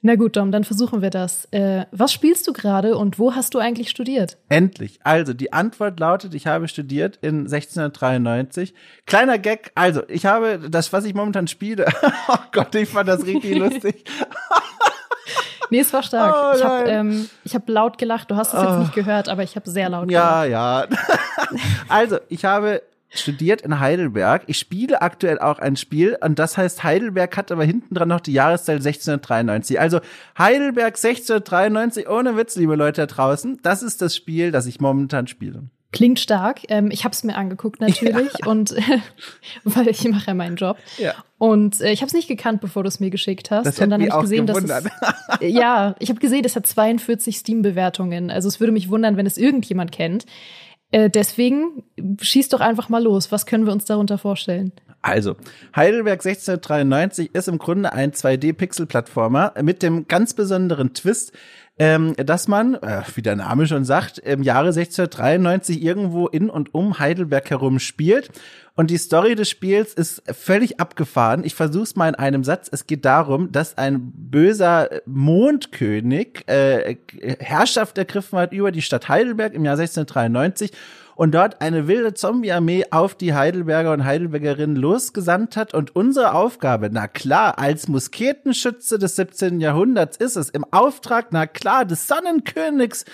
Na 0.02 0.14
gut, 0.14 0.36
Dom, 0.36 0.52
dann 0.52 0.62
versuchen 0.62 1.02
wir 1.02 1.10
das. 1.10 1.46
Äh, 1.50 1.86
was 1.90 2.12
spielst 2.12 2.46
du 2.46 2.52
gerade 2.52 2.96
und 2.96 3.18
wo 3.18 3.34
hast 3.34 3.54
du 3.54 3.58
eigentlich 3.58 3.90
studiert? 3.90 4.38
Endlich. 4.48 5.00
Also, 5.02 5.32
die 5.32 5.52
Antwort 5.52 5.99
lautet, 5.99 6.32
ich 6.35 6.46
habe 6.46 6.68
studiert 6.68 7.18
in 7.23 7.40
1693. 7.40 8.73
Kleiner 9.06 9.38
Gag, 9.38 9.73
also, 9.75 10.02
ich 10.08 10.25
habe 10.25 10.70
das, 10.70 10.92
was 10.92 11.06
ich 11.06 11.14
momentan 11.14 11.49
spiele. 11.49 11.87
oh 12.28 12.37
Gott, 12.52 12.75
ich 12.76 12.88
fand 12.88 13.08
das 13.08 13.26
richtig 13.26 13.56
lustig. 13.58 14.04
Nee, 15.70 15.80
es 15.80 15.92
war 15.92 16.02
stark. 16.02 16.35
Oh, 16.35 16.56
ich 16.56 16.64
habe 16.64 16.88
ähm, 16.88 17.28
hab 17.52 17.68
laut 17.68 17.99
gelacht. 17.99 18.30
Du 18.30 18.37
hast 18.37 18.54
es 18.54 18.61
oh. 18.61 18.62
jetzt 18.62 18.78
nicht 18.78 18.94
gehört, 18.94 19.28
aber 19.28 19.42
ich 19.42 19.56
habe 19.56 19.68
sehr 19.68 19.88
laut 19.88 20.11
ja, 20.11 20.44
gelacht. 20.44 20.50
Ja, 20.50 20.85
ja. 20.85 21.58
also, 21.88 22.18
ich 22.28 22.44
habe 22.44 22.82
studiert 23.11 23.62
in 23.62 23.80
Heidelberg. 23.80 24.42
Ich 24.46 24.58
spiele 24.58 25.02
aktuell 25.02 25.38
auch 25.38 25.58
ein 25.58 25.76
Spiel 25.76 26.18
und 26.23 26.38
das 26.38 26.56
heißt 26.56 26.85
Heidelberg 26.85 27.37
hat 27.37 27.52
aber 27.52 27.64
hinten 27.64 27.94
dran 27.94 28.08
noch 28.08 28.20
die 28.20 28.32
Jahreszahl 28.32 28.76
1693. 28.76 29.80
Also 29.80 30.00
Heidelberg 30.38 30.96
1693, 30.96 32.08
ohne 32.08 32.37
Witz, 32.37 32.56
liebe 32.56 32.76
Leute 32.76 33.02
da 33.02 33.06
draußen, 33.06 33.61
das 33.62 33.82
ist 33.82 34.02
das 34.02 34.14
Spiel, 34.14 34.50
das 34.50 34.66
ich 34.66 34.80
momentan 34.80 35.26
spiele. 35.26 35.64
Klingt 35.93 36.19
stark. 36.19 36.61
Ähm, 36.69 36.90
ich 36.90 37.05
habe 37.05 37.12
es 37.12 37.23
mir 37.25 37.37
angeguckt 37.37 37.81
natürlich 37.81 38.33
ja. 38.40 38.47
und 38.47 38.73
äh, 38.73 38.99
weil 39.64 39.88
ich 39.88 40.07
mache 40.09 40.26
ja 40.26 40.35
meinen 40.35 40.57
Job. 40.57 40.76
Ja. 40.99 41.14
Und 41.38 41.81
äh, 41.81 41.93
ich 41.93 42.00
habe 42.00 42.09
es 42.09 42.12
nicht 42.12 42.28
gekannt, 42.28 42.61
bevor 42.61 42.83
du 42.83 42.88
es 42.88 43.00
mir 43.00 43.11
geschickt 43.11 43.50
hast. 43.50 43.66
Das 43.66 43.78
und 43.78 43.90
dann 43.90 44.00
habe 44.02 44.09
ich 44.09 44.21
gesehen, 44.21 44.47
gewundert. 44.47 44.85
dass 44.85 45.40
es, 45.40 45.52
ja, 45.52 45.95
ich 45.99 46.09
habe 46.09 46.19
gesehen, 46.19 46.45
es 46.45 46.57
hat 46.57 46.66
42 46.66 47.37
Steam-Bewertungen. 47.37 48.31
Also 48.31 48.49
es 48.49 48.61
würde 48.61 48.73
mich 48.73 48.90
wundern, 48.90 49.16
wenn 49.16 49.26
es 49.26 49.38
irgendjemand 49.38 49.93
kennt. 49.93 50.26
Äh, 50.90 51.11
deswegen 51.11 51.85
schieß 52.21 52.49
doch 52.49 52.61
einfach 52.61 52.88
mal 52.88 53.02
los. 53.02 53.33
Was 53.33 53.47
können 53.47 53.66
wir 53.66 53.73
uns 53.73 53.85
darunter 53.85 54.19
vorstellen? 54.19 54.73
Also, 55.02 55.37
Heidelberg 55.75 56.25
1693 56.25 57.33
ist 57.33 57.47
im 57.47 57.59
Grunde 57.59 57.93
ein 57.93 58.11
2D-Pixel-Plattformer 58.11 59.55
mit 59.62 59.83
dem 59.83 60.09
ganz 60.09 60.35
besonderen 60.35 60.95
Twist, 60.95 61.33
ähm, 61.78 62.14
dass 62.16 62.49
man, 62.49 62.75
äh, 62.75 63.02
wie 63.14 63.23
der 63.23 63.37
Name 63.37 63.66
schon 63.66 63.85
sagt, 63.85 64.18
im 64.18 64.42
Jahre 64.42 64.68
1693 64.68 65.83
irgendwo 65.83 66.26
in 66.26 66.49
und 66.49 66.75
um 66.75 66.99
Heidelberg 66.99 67.50
herum 67.50 67.78
spielt. 67.78 68.30
Und 68.75 68.90
die 68.90 68.97
Story 68.97 69.35
des 69.35 69.50
Spiels 69.50 69.92
ist 69.95 70.23
völlig 70.35 70.80
abgefahren. 70.80 71.45
Ich 71.45 71.54
versuche 71.54 71.85
es 71.85 71.97
mal 71.97 72.09
in 72.09 72.14
einem 72.14 72.45
Satz. 72.45 72.68
Es 72.71 72.87
geht 72.87 73.04
darum, 73.04 73.52
dass 73.52 73.76
ein 73.76 74.12
böser 74.14 74.88
Mondkönig 75.06 76.45
äh, 76.47 76.97
Herrschaft 77.40 77.99
ergriffen 77.99 78.38
hat 78.38 78.52
über 78.52 78.73
die 78.73 78.83
Stadt 78.83 79.09
Heidelberg 79.09 79.52
im 79.54 79.64
Jahr 79.64 79.78
1693 79.78 80.73
und 81.16 81.35
dort 81.35 81.61
eine 81.62 81.88
wilde 81.88 82.14
Zombie-Armee 82.14 82.85
auf 82.90 83.14
die 83.14 83.35
Heidelberger 83.35 83.92
und 83.92 84.04
Heidelbergerinnen 84.04 84.76
losgesandt 84.76 85.56
hat. 85.56 85.75
Und 85.75 85.96
unsere 85.96 86.35
Aufgabe, 86.35 86.90
na 86.92 87.08
klar, 87.08 87.58
als 87.58 87.88
Musketenschütze 87.88 88.99
des 88.99 89.16
17. 89.16 89.61
Jahrhunderts 89.61 90.18
ist 90.18 90.37
es 90.37 90.50
im 90.50 90.64
Auftrag, 90.70 91.28
na 91.30 91.46
klar, 91.46 91.87
des 91.87 92.06
Sonnenkönigs 92.06 93.06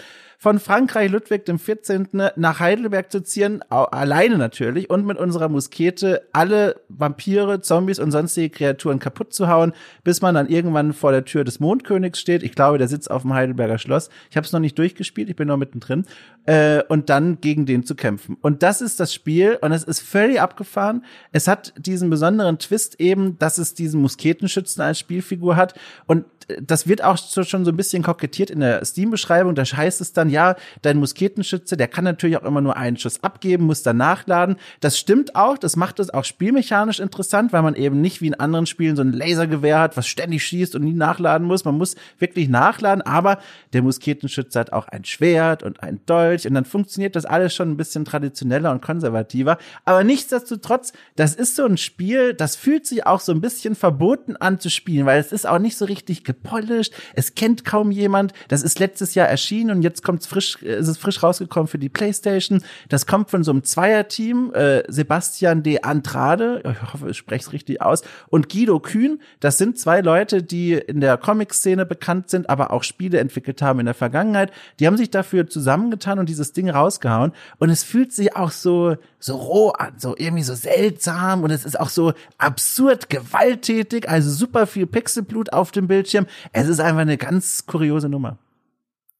von 0.42 0.58
Frankreich 0.58 1.08
Ludwig 1.08 1.44
dem 1.44 1.60
14. 1.60 2.08
nach 2.34 2.58
Heidelberg 2.58 3.12
zu 3.12 3.22
ziehen, 3.22 3.62
alleine 3.70 4.38
natürlich, 4.38 4.90
und 4.90 5.06
mit 5.06 5.16
unserer 5.16 5.48
Muskete 5.48 6.22
alle 6.32 6.80
Vampire, 6.88 7.60
Zombies 7.60 8.00
und 8.00 8.10
sonstige 8.10 8.50
Kreaturen 8.50 8.98
kaputt 8.98 9.32
zu 9.32 9.46
hauen, 9.46 9.72
bis 10.02 10.20
man 10.20 10.34
dann 10.34 10.48
irgendwann 10.48 10.94
vor 10.94 11.12
der 11.12 11.24
Tür 11.24 11.44
des 11.44 11.60
Mondkönigs 11.60 12.18
steht. 12.18 12.42
Ich 12.42 12.56
glaube, 12.56 12.78
der 12.78 12.88
sitzt 12.88 13.08
auf 13.08 13.22
dem 13.22 13.34
Heidelberger 13.34 13.78
Schloss. 13.78 14.10
Ich 14.30 14.36
habe 14.36 14.44
es 14.44 14.52
noch 14.52 14.58
nicht 14.58 14.76
durchgespielt, 14.76 15.30
ich 15.30 15.36
bin 15.36 15.46
noch 15.46 15.58
mittendrin. 15.58 16.06
Äh, 16.44 16.82
und 16.88 17.08
dann 17.08 17.40
gegen 17.40 17.64
den 17.64 17.86
zu 17.86 17.94
kämpfen. 17.94 18.36
Und 18.40 18.64
das 18.64 18.80
ist 18.80 18.98
das 18.98 19.14
Spiel 19.14 19.58
und 19.60 19.70
es 19.70 19.84
ist 19.84 20.00
völlig 20.00 20.40
abgefahren. 20.40 21.04
Es 21.30 21.46
hat 21.46 21.72
diesen 21.76 22.10
besonderen 22.10 22.58
Twist 22.58 22.98
eben, 22.98 23.38
dass 23.38 23.58
es 23.58 23.74
diesen 23.74 24.00
Musketenschützen 24.02 24.82
als 24.82 24.98
Spielfigur 24.98 25.54
hat 25.54 25.78
und 26.06 26.24
das 26.60 26.86
wird 26.86 27.02
auch 27.02 27.18
schon 27.18 27.64
so 27.64 27.70
ein 27.70 27.76
bisschen 27.76 28.02
kokettiert 28.02 28.50
in 28.50 28.60
der 28.60 28.84
Steam-Beschreibung. 28.84 29.54
Da 29.54 29.62
heißt 29.64 30.00
es 30.00 30.12
dann, 30.12 30.28
ja, 30.32 30.56
dein 30.82 30.96
Musketenschütze, 30.96 31.76
der 31.76 31.86
kann 31.86 32.04
natürlich 32.04 32.36
auch 32.36 32.42
immer 32.42 32.60
nur 32.60 32.76
einen 32.76 32.96
Schuss 32.96 33.22
abgeben, 33.22 33.66
muss 33.66 33.82
dann 33.82 33.98
nachladen. 33.98 34.56
Das 34.80 34.98
stimmt 34.98 35.36
auch, 35.36 35.58
das 35.58 35.76
macht 35.76 36.00
es 36.00 36.10
auch 36.10 36.24
spielmechanisch 36.24 36.98
interessant, 36.98 37.52
weil 37.52 37.62
man 37.62 37.74
eben 37.74 38.00
nicht 38.00 38.20
wie 38.20 38.26
in 38.26 38.34
anderen 38.34 38.66
Spielen 38.66 38.96
so 38.96 39.02
ein 39.02 39.12
Lasergewehr 39.12 39.78
hat, 39.78 39.96
was 39.96 40.06
ständig 40.06 40.44
schießt 40.44 40.74
und 40.74 40.82
nie 40.82 40.92
nachladen 40.92 41.46
muss. 41.46 41.64
Man 41.64 41.78
muss 41.78 41.94
wirklich 42.18 42.48
nachladen, 42.48 43.02
aber 43.02 43.38
der 43.72 43.82
Musketenschütze 43.82 44.58
hat 44.58 44.72
auch 44.72 44.88
ein 44.88 45.04
Schwert 45.04 45.62
und 45.62 45.82
ein 45.82 46.00
Dolch 46.06 46.46
und 46.46 46.54
dann 46.54 46.64
funktioniert 46.64 47.14
das 47.14 47.24
alles 47.24 47.54
schon 47.54 47.70
ein 47.70 47.76
bisschen 47.76 48.04
traditioneller 48.04 48.72
und 48.72 48.82
konservativer. 48.82 49.58
Aber 49.84 50.02
nichtsdestotrotz, 50.02 50.92
das 51.16 51.34
ist 51.34 51.56
so 51.56 51.64
ein 51.64 51.76
Spiel, 51.76 52.34
das 52.34 52.56
fühlt 52.56 52.86
sich 52.86 53.06
auch 53.06 53.20
so 53.20 53.32
ein 53.32 53.40
bisschen 53.40 53.74
verboten 53.74 54.36
an 54.36 54.58
zu 54.58 54.70
spielen, 54.70 55.06
weil 55.06 55.20
es 55.20 55.32
ist 55.32 55.46
auch 55.46 55.58
nicht 55.58 55.76
so 55.76 55.84
richtig 55.84 56.24
gepolished. 56.24 56.94
Es 57.14 57.34
kennt 57.34 57.64
kaum 57.64 57.90
jemand. 57.90 58.32
Das 58.48 58.62
ist 58.62 58.78
letztes 58.78 59.14
Jahr 59.14 59.28
erschienen 59.28 59.70
und 59.70 59.82
jetzt 59.82 60.02
kommt's 60.22 60.26
frisch, 60.26 60.62
äh, 60.62 60.78
ist 60.78 60.88
es 60.88 60.98
frisch 60.98 61.22
rausgekommen 61.22 61.66
für 61.66 61.78
die 61.78 61.88
PlayStation. 61.88 62.62
Das 62.88 63.06
kommt 63.06 63.30
von 63.30 63.44
so 63.44 63.50
einem 63.50 63.64
Zweierteam, 63.64 64.52
äh, 64.54 64.82
Sebastian 64.88 65.62
de 65.62 65.82
Andrade, 65.82 66.62
ich 66.64 66.92
hoffe, 66.92 67.10
ich 67.10 67.16
spreche 67.16 67.46
es 67.46 67.52
richtig 67.52 67.82
aus, 67.82 68.02
und 68.28 68.48
Guido 68.48 68.80
Kühn. 68.80 69.20
Das 69.40 69.58
sind 69.58 69.78
zwei 69.78 70.00
Leute, 70.00 70.42
die 70.42 70.72
in 70.74 71.00
der 71.00 71.16
Comic-Szene 71.16 71.86
bekannt 71.86 72.30
sind, 72.30 72.48
aber 72.48 72.70
auch 72.70 72.82
Spiele 72.82 73.18
entwickelt 73.18 73.62
haben 73.62 73.80
in 73.80 73.86
der 73.86 73.94
Vergangenheit. 73.94 74.52
Die 74.78 74.86
haben 74.86 74.96
sich 74.96 75.10
dafür 75.10 75.46
zusammengetan 75.46 76.18
und 76.18 76.28
dieses 76.28 76.52
Ding 76.52 76.70
rausgehauen. 76.70 77.32
Und 77.58 77.70
es 77.70 77.82
fühlt 77.82 78.12
sich 78.12 78.36
auch 78.36 78.50
so, 78.50 78.96
so 79.18 79.36
roh 79.36 79.70
an, 79.70 79.94
so 79.98 80.14
irgendwie 80.16 80.42
so 80.42 80.54
seltsam 80.54 81.42
und 81.42 81.50
es 81.50 81.64
ist 81.64 81.78
auch 81.78 81.88
so 81.88 82.12
absurd 82.38 83.08
gewalttätig, 83.10 84.08
also 84.08 84.30
super 84.30 84.66
viel 84.66 84.86
Pixelblut 84.86 85.52
auf 85.52 85.70
dem 85.70 85.88
Bildschirm. 85.88 86.26
Es 86.52 86.68
ist 86.68 86.80
einfach 86.80 87.00
eine 87.00 87.16
ganz 87.16 87.66
kuriose 87.66 88.08
Nummer. 88.08 88.38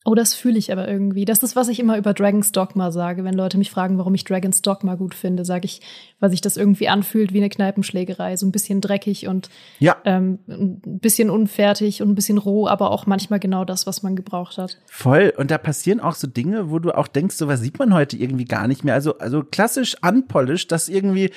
Oh, 0.04 0.14
das 0.16 0.35
fühle 0.35 0.59
ich 0.59 0.73
aber 0.73 0.88
irgendwie. 0.88 1.25
Das 1.25 1.42
ist, 1.42 1.54
was 1.54 1.68
ich 1.68 1.78
immer 1.78 1.97
über 1.97 2.12
Dragon's 2.12 2.50
Dogma 2.50 2.90
sage. 2.90 3.23
Wenn 3.23 3.35
Leute 3.35 3.56
mich 3.56 3.71
fragen, 3.71 3.99
warum 3.99 4.14
ich 4.14 4.25
Dragon's 4.25 4.61
Dogma 4.61 4.97
gut 4.97 5.14
finde, 5.14 5.44
sage 5.44 5.66
ich, 5.66 5.80
weil 6.18 6.30
sich 6.30 6.40
das 6.40 6.56
irgendwie 6.56 6.88
anfühlt 6.88 7.32
wie 7.32 7.38
eine 7.38 7.49
Kneipenschlägerei. 7.49 8.37
So 8.37 8.47
ein 8.47 8.52
bisschen 8.52 8.80
dreckig 8.80 9.28
und 9.28 9.49
ja. 9.78 9.97
ähm, 10.04 10.40
ein 10.49 10.99
bisschen 10.99 11.30
unfertig 11.30 12.02
und 12.02 12.11
ein 12.11 12.14
bisschen 12.16 12.38
roh, 12.38 12.66
aber 12.66 12.90
auch 12.90 13.06
manchmal 13.06 13.38
genau 13.38 13.64
das, 13.64 13.87
was 13.87 14.02
man 14.02 14.16
gebraucht 14.16 14.59
hat. 14.59 14.78
Voll. 14.87 15.32
Und 15.37 15.52
da 15.52 15.59
passieren 15.59 16.00
auch 16.00 16.14
so 16.14 16.26
Dinge, 16.26 16.71
wo 16.71 16.80
du 16.80 16.90
auch 16.97 17.06
denkst, 17.06 17.37
so 17.37 17.47
was 17.47 17.61
sieht 17.61 17.78
man 17.78 17.94
heute 17.94 18.16
irgendwie 18.16 18.44
gar 18.44 18.66
nicht 18.66 18.82
mehr. 18.82 18.94
Also, 18.94 19.18
also 19.18 19.44
klassisch 19.44 19.97
unpolished, 20.02 20.73
dass 20.73 20.88
irgendwie 20.88 21.30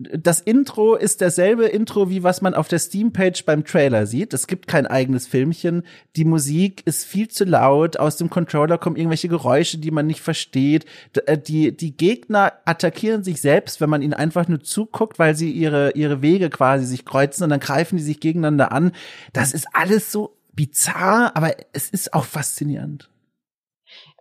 das 0.00 0.40
Intro 0.40 0.94
ist 0.94 1.20
derselbe 1.20 1.66
Intro, 1.66 2.08
wie 2.08 2.22
was 2.22 2.40
man 2.40 2.54
auf 2.54 2.68
der 2.68 2.78
Steam-Page 2.78 3.44
beim 3.44 3.64
Trailer 3.64 4.06
sieht. 4.06 4.32
Es 4.32 4.46
gibt 4.46 4.66
kein 4.66 4.86
eigenes 4.86 5.26
Filmchen. 5.26 5.82
Die 6.16 6.24
Musik 6.24 6.82
ist 6.86 7.04
viel 7.04 7.28
zu 7.28 7.44
laut. 7.44 7.98
Aus 7.98 8.16
dem 8.16 8.30
Controller 8.30 8.78
kommen 8.78 8.96
irgendwelche 8.96 9.28
Geräusche, 9.28 9.76
die 9.76 9.90
man 9.90 10.06
nicht 10.06 10.20
versteht. 10.20 10.86
Äh, 11.26 11.36
die, 11.36 11.76
die 11.76 11.94
Gegner 11.94 12.54
attackieren 12.64 13.22
sich 13.24 13.42
selbst, 13.42 13.82
wenn 13.82 13.90
man 13.90 14.00
ihnen 14.00 14.14
einfach 14.14 14.48
nur 14.48 14.60
zuguckt, 14.60 15.18
weil 15.18 15.34
sie 15.34 15.50
ihre, 15.50 15.90
ihre 15.92 16.22
Wege 16.22 16.48
quasi 16.48 16.86
sich 16.86 17.04
kreuzen 17.04 17.44
und 17.44 17.50
dann 17.50 17.60
greifen 17.60 17.98
die 17.98 18.02
sich 18.02 18.20
gegeneinander 18.20 18.72
an. 18.72 18.92
Das 19.34 19.52
ist 19.52 19.66
alles 19.72 20.10
so 20.10 20.36
bizarr, 20.54 21.36
aber 21.36 21.54
es 21.72 21.90
ist 21.90 22.14
auch 22.14 22.24
faszinierend. 22.24 23.10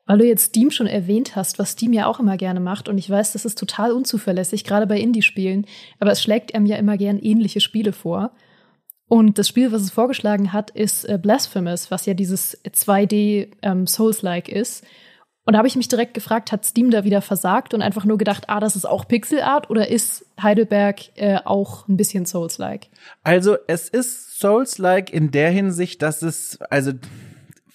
Weil 0.10 0.18
du 0.18 0.26
jetzt 0.26 0.46
Steam 0.46 0.72
schon 0.72 0.88
erwähnt 0.88 1.36
hast, 1.36 1.60
was 1.60 1.74
Steam 1.74 1.94
ja 1.94 2.08
auch 2.08 2.20
immer 2.20 2.36
gerne 2.36 2.60
macht, 2.60 2.90
und 2.90 2.98
ich 2.98 3.08
weiß, 3.08 3.34
das 3.34 3.46
ist 3.46 3.60
total 3.60 3.92
unzuverlässig, 3.92 4.64
gerade 4.64 4.88
bei 4.88 5.00
Indie-Spielen, 5.00 5.68
aber 6.00 6.10
es 6.10 6.24
schlägt 6.24 6.56
einem 6.56 6.66
ja 6.66 6.78
immer 6.78 6.98
gern 6.98 7.20
ähnliche 7.20 7.60
Spiele 7.60 7.94
vor. 7.94 8.32
Und 9.08 9.38
das 9.38 9.48
Spiel, 9.48 9.72
was 9.72 9.84
es 9.84 9.92
vorgeschlagen 9.92 10.52
hat, 10.52 10.72
ist 10.72 11.06
äh, 11.06 11.20
Blasphemous, 11.22 11.92
was 11.92 12.08
ja 12.08 12.16
dieses 12.16 12.60
2D 12.66 13.52
ähm, 13.62 13.86
Souls-like 13.86 14.50
ist. 14.50 14.84
Und 15.46 15.54
da 15.54 15.60
habe 15.60 15.68
ich 15.68 15.76
mich 15.76 15.90
direkt 15.90 16.16
gefragt, 16.16 16.52
hat 16.52 16.66
Steam 16.66 16.90
da 16.90 17.04
wieder 17.04 17.22
versagt 17.22 17.76
und 17.76 17.84
einfach 17.84 18.04
nur 18.04 18.18
gedacht, 18.18 18.46
ah, 18.48 18.60
das 18.60 18.76
ist 18.76 18.86
auch 18.86 19.08
Pixel-Art 19.08 19.70
oder 19.70 19.90
ist 19.90 20.26
Heidelberg 20.42 21.02
äh, 21.18 21.38
auch 21.46 21.88
ein 21.88 21.98
bisschen 21.98 22.26
Souls-like? 22.26 22.88
Also 23.22 23.58
es 23.68 23.88
ist 23.90 24.40
Souls-like 24.40 25.14
in 25.14 25.30
der 25.30 25.52
Hinsicht, 25.52 26.02
dass 26.02 26.24
es, 26.24 26.60
also 26.72 26.94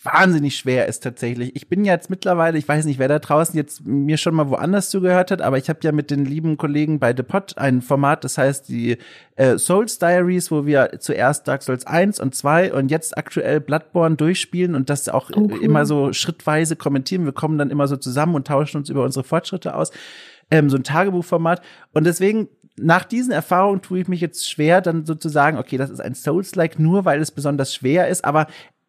wahnsinnig 0.05 0.57
schwer 0.57 0.87
ist 0.87 1.03
tatsächlich. 1.03 1.57
Ich 1.57 1.69
bin 1.69 1.85
jetzt 1.85 2.11
mittlerweile, 2.11 2.59
ich 2.59 2.69
weiß 2.69 2.85
nicht, 2.85 2.99
wer 2.99 3.09
da 3.09 3.19
draußen 3.19 3.57
jetzt 3.57 3.85
mir 3.87 4.17
schon 4.17 4.35
mal 4.35 4.49
woanders 4.49 4.91
zugehört 4.91 5.31
hat, 5.31 5.41
aber 5.41 5.59
ich 5.59 5.69
habe 5.69 5.81
ja 5.83 5.93
mit 5.93 6.11
den 6.11 6.25
lieben 6.25 6.57
Kollegen 6.57 6.99
bei 6.99 7.15
The 7.17 7.23
Pot 7.23 7.57
ein 7.59 7.83
Format, 7.83 8.25
das 8.25 8.39
heißt 8.39 8.69
die 8.69 8.99
äh, 9.37 9.59
Souls 9.59 9.99
Diaries, 9.99 10.51
wo 10.51 10.67
wir 10.67 10.91
zuerst 11.01 11.49
Dark 11.49 11.63
Souls 11.63 11.87
1 11.87 12.21
und 12.21 12.35
2 12.35 12.75
und 12.75 12.91
jetzt 12.91 13.17
aktuell 13.17 13.61
Bloodborne 13.61 14.17
durchspielen 14.17 14.75
und 14.75 14.91
das 14.91 15.09
auch 15.09 15.31
oh, 15.35 15.49
cool. 15.51 15.63
immer 15.63 15.87
so 15.87 16.13
schrittweise 16.13 16.77
kommentieren. 16.77 17.25
Wir 17.25 17.33
kommen 17.33 17.59
dann 17.59 17.71
immer 17.71 17.89
so 17.89 17.97
zusammen 17.97 18.35
und 18.35 18.47
tauschen 18.47 18.79
uns 18.79 18.91
über 18.91 19.05
unsere 19.05 19.25
Fortschritte 19.25 19.75
aus. 19.75 19.91
Ähm, 20.51 20.69
so 20.69 20.77
ein 20.77 20.85
Tagebuchformat. 20.85 21.63
Und 21.93 22.05
deswegen 22.05 22.49
nach 22.77 23.05
diesen 23.05 23.33
Erfahrungen 23.33 23.83
tue 23.83 24.01
ich 24.01 24.09
mich 24.09 24.21
jetzt 24.21 24.51
schwer, 24.51 24.81
dann 24.81 25.07
sozusagen, 25.07 25.59
okay, 25.59 25.77
das 25.77 25.91
ist 25.91 26.01
ein 26.01 26.15
Souls-like, 26.15 26.79
nur 26.79 27.05
weil 27.05 27.21
es 27.21 27.31
besonders 27.31 27.73
schwer 27.73 28.09
ist, 28.09 28.25
aber 28.25 28.47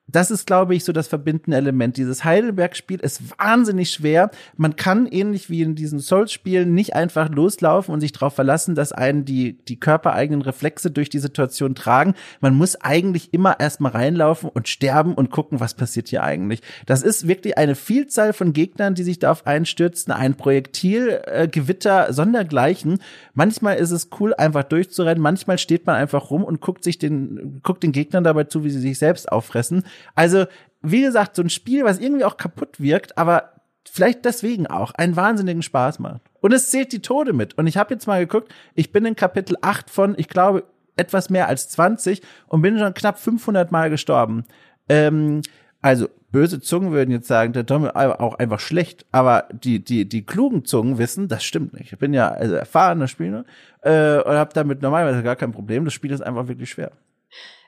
das 0.08 0.30
ist, 0.30 0.46
glaube 0.46 0.76
ich, 0.76 0.84
so 0.84 0.94
das 0.94 1.08
verbindende 1.08 1.58
Element. 1.58 1.98
Dieses 1.98 2.24
Heidelberg-Spiel 2.24 3.00
ist 3.00 3.40
wahnsinnig 3.40 3.90
schwer. 3.90 4.30
Man 4.56 4.76
kann 4.76 5.08
ähnlich 5.08 5.50
wie 5.50 5.64
in 5.64 5.74
diesen 5.74 6.00
Souls-Spielen 6.00 6.76
nicht 6.76 6.96
einfach 6.96 7.30
loslaufen 7.30 7.92
und 7.92 8.02
sich 8.02 8.12
darauf 8.12 8.36
verlassen, 8.36 8.76
dass 8.76 8.92
einen 8.92 9.26
die, 9.26 9.54
die 9.66 9.80
körpereigenen 9.80 10.44
Reflexe 10.44 10.92
durch 10.92 11.10
die 11.10 11.20
Situation 11.20 11.74
tragen. 11.74 12.14
Man 12.40 12.56
muss 12.56 12.76
eigentlich 12.76 13.34
immer 13.34 13.60
erstmal 13.60 13.94
reinlaufen 13.94 14.50
und 14.50 14.68
sterben 14.68 15.16
und 15.16 15.32
gucken, 15.32 15.60
was 15.60 15.74
passiert 15.74 16.08
hier 16.10 16.24
eigentlich. 16.24 16.62
Das 16.86 17.02
ist 17.02 17.28
wirklich 17.28 17.58
eine 17.58 17.74
Vielzahl 17.74 18.34
von 18.34 18.54
Gegnern, 18.54 18.94
die 18.94 19.04
sich 19.04 19.18
darauf 19.18 19.48
einstürzen. 19.48 20.14
Ein 20.14 20.36
Projektilgewitter 20.36 22.10
äh, 22.10 22.14
sondergleichen. 22.14 23.00
Manchmal 23.34 23.78
ist 23.78 23.92
es 23.92 24.10
cool, 24.20 24.36
einfach 24.36 24.64
durchzurennen. 24.64 25.22
Manchmal 25.22 25.58
steht 25.58 25.88
man 25.88 25.96
einfach 25.96 26.30
rum 26.30 26.44
und 26.44 26.62
guckt 26.62 26.84
sich 26.84 27.00
den, 27.00 27.60
guckt 27.64 27.82
den 27.82 27.92
Gegnern 27.92 28.24
dabei 28.24 28.44
zu, 28.44 28.64
wie 28.64 28.70
sie 28.70 28.80
sich 28.80 29.00
selbst 29.00 29.32
auffressen. 29.32 29.84
Also, 30.16 30.46
wie 30.82 31.02
gesagt, 31.02 31.36
so 31.36 31.42
ein 31.42 31.50
Spiel, 31.50 31.84
was 31.84 32.00
irgendwie 32.00 32.26
auch 32.26 32.38
kaputt 32.38 32.80
wirkt, 32.80 33.18
aber 33.18 33.52
vielleicht 33.90 34.26
deswegen 34.26 34.68
auch 34.68 34.92
einen 34.92 35.16
wahnsinnigen 35.16 35.62
Spaß 35.62 36.00
macht. 36.00 36.22
Und 36.42 36.52
es 36.52 36.70
zählt 36.70 36.92
die 36.92 37.02
Tode 37.02 37.34
mit. 37.34 37.58
Und 37.58 37.68
ich 37.68 37.78
habe 37.78 37.94
jetzt 37.94 38.08
mal 38.08 38.20
geguckt, 38.20 38.54
ich 38.74 38.92
bin 38.92 39.06
in 39.06 39.16
Kapitel 39.16 39.58
8 39.62 39.90
von, 39.90 40.16
ich 40.18 40.28
glaube, 40.28 40.64
etwas 40.98 41.30
mehr 41.30 41.48
als 41.48 41.70
20 41.70 42.22
und 42.48 42.62
bin 42.62 42.78
schon 42.78 42.94
knapp 42.94 43.20
500 43.20 43.72
Mal 43.72 43.90
gestorben. 43.90 44.44
Ähm, 44.90 45.42
also 45.82 46.08
böse 46.32 46.60
Zungen 46.60 46.92
würden 46.92 47.12
jetzt 47.12 47.28
sagen, 47.28 47.54
der 47.54 47.66
Tom 47.66 47.86
ist 47.86 47.96
auch 47.96 48.36
einfach 48.36 48.60
schlecht, 48.60 49.06
aber 49.12 49.48
die 49.52 49.84
die 49.84 50.10
die 50.10 50.26
klugen 50.26 50.66
Zungen 50.66 50.98
wissen, 50.98 51.28
das 51.28 51.44
stimmt 51.44 51.74
nicht. 51.74 51.94
Ich 51.94 52.00
bin 52.00 52.14
ja 52.14 52.30
also 52.30 52.56
erfahrener 52.56 53.08
Spieler 53.08 53.46
äh, 53.82 54.18
und 54.18 54.34
habe 54.34 54.54
damit 54.54 54.82
normalerweise 54.82 55.24
gar 55.24 55.36
kein 55.36 55.52
Problem. 55.52 55.86
Das 55.86 55.94
Spiel 55.94 56.12
ist 56.12 56.22
einfach 56.22 56.48
wirklich 56.48 56.70
schwer. 56.70 56.92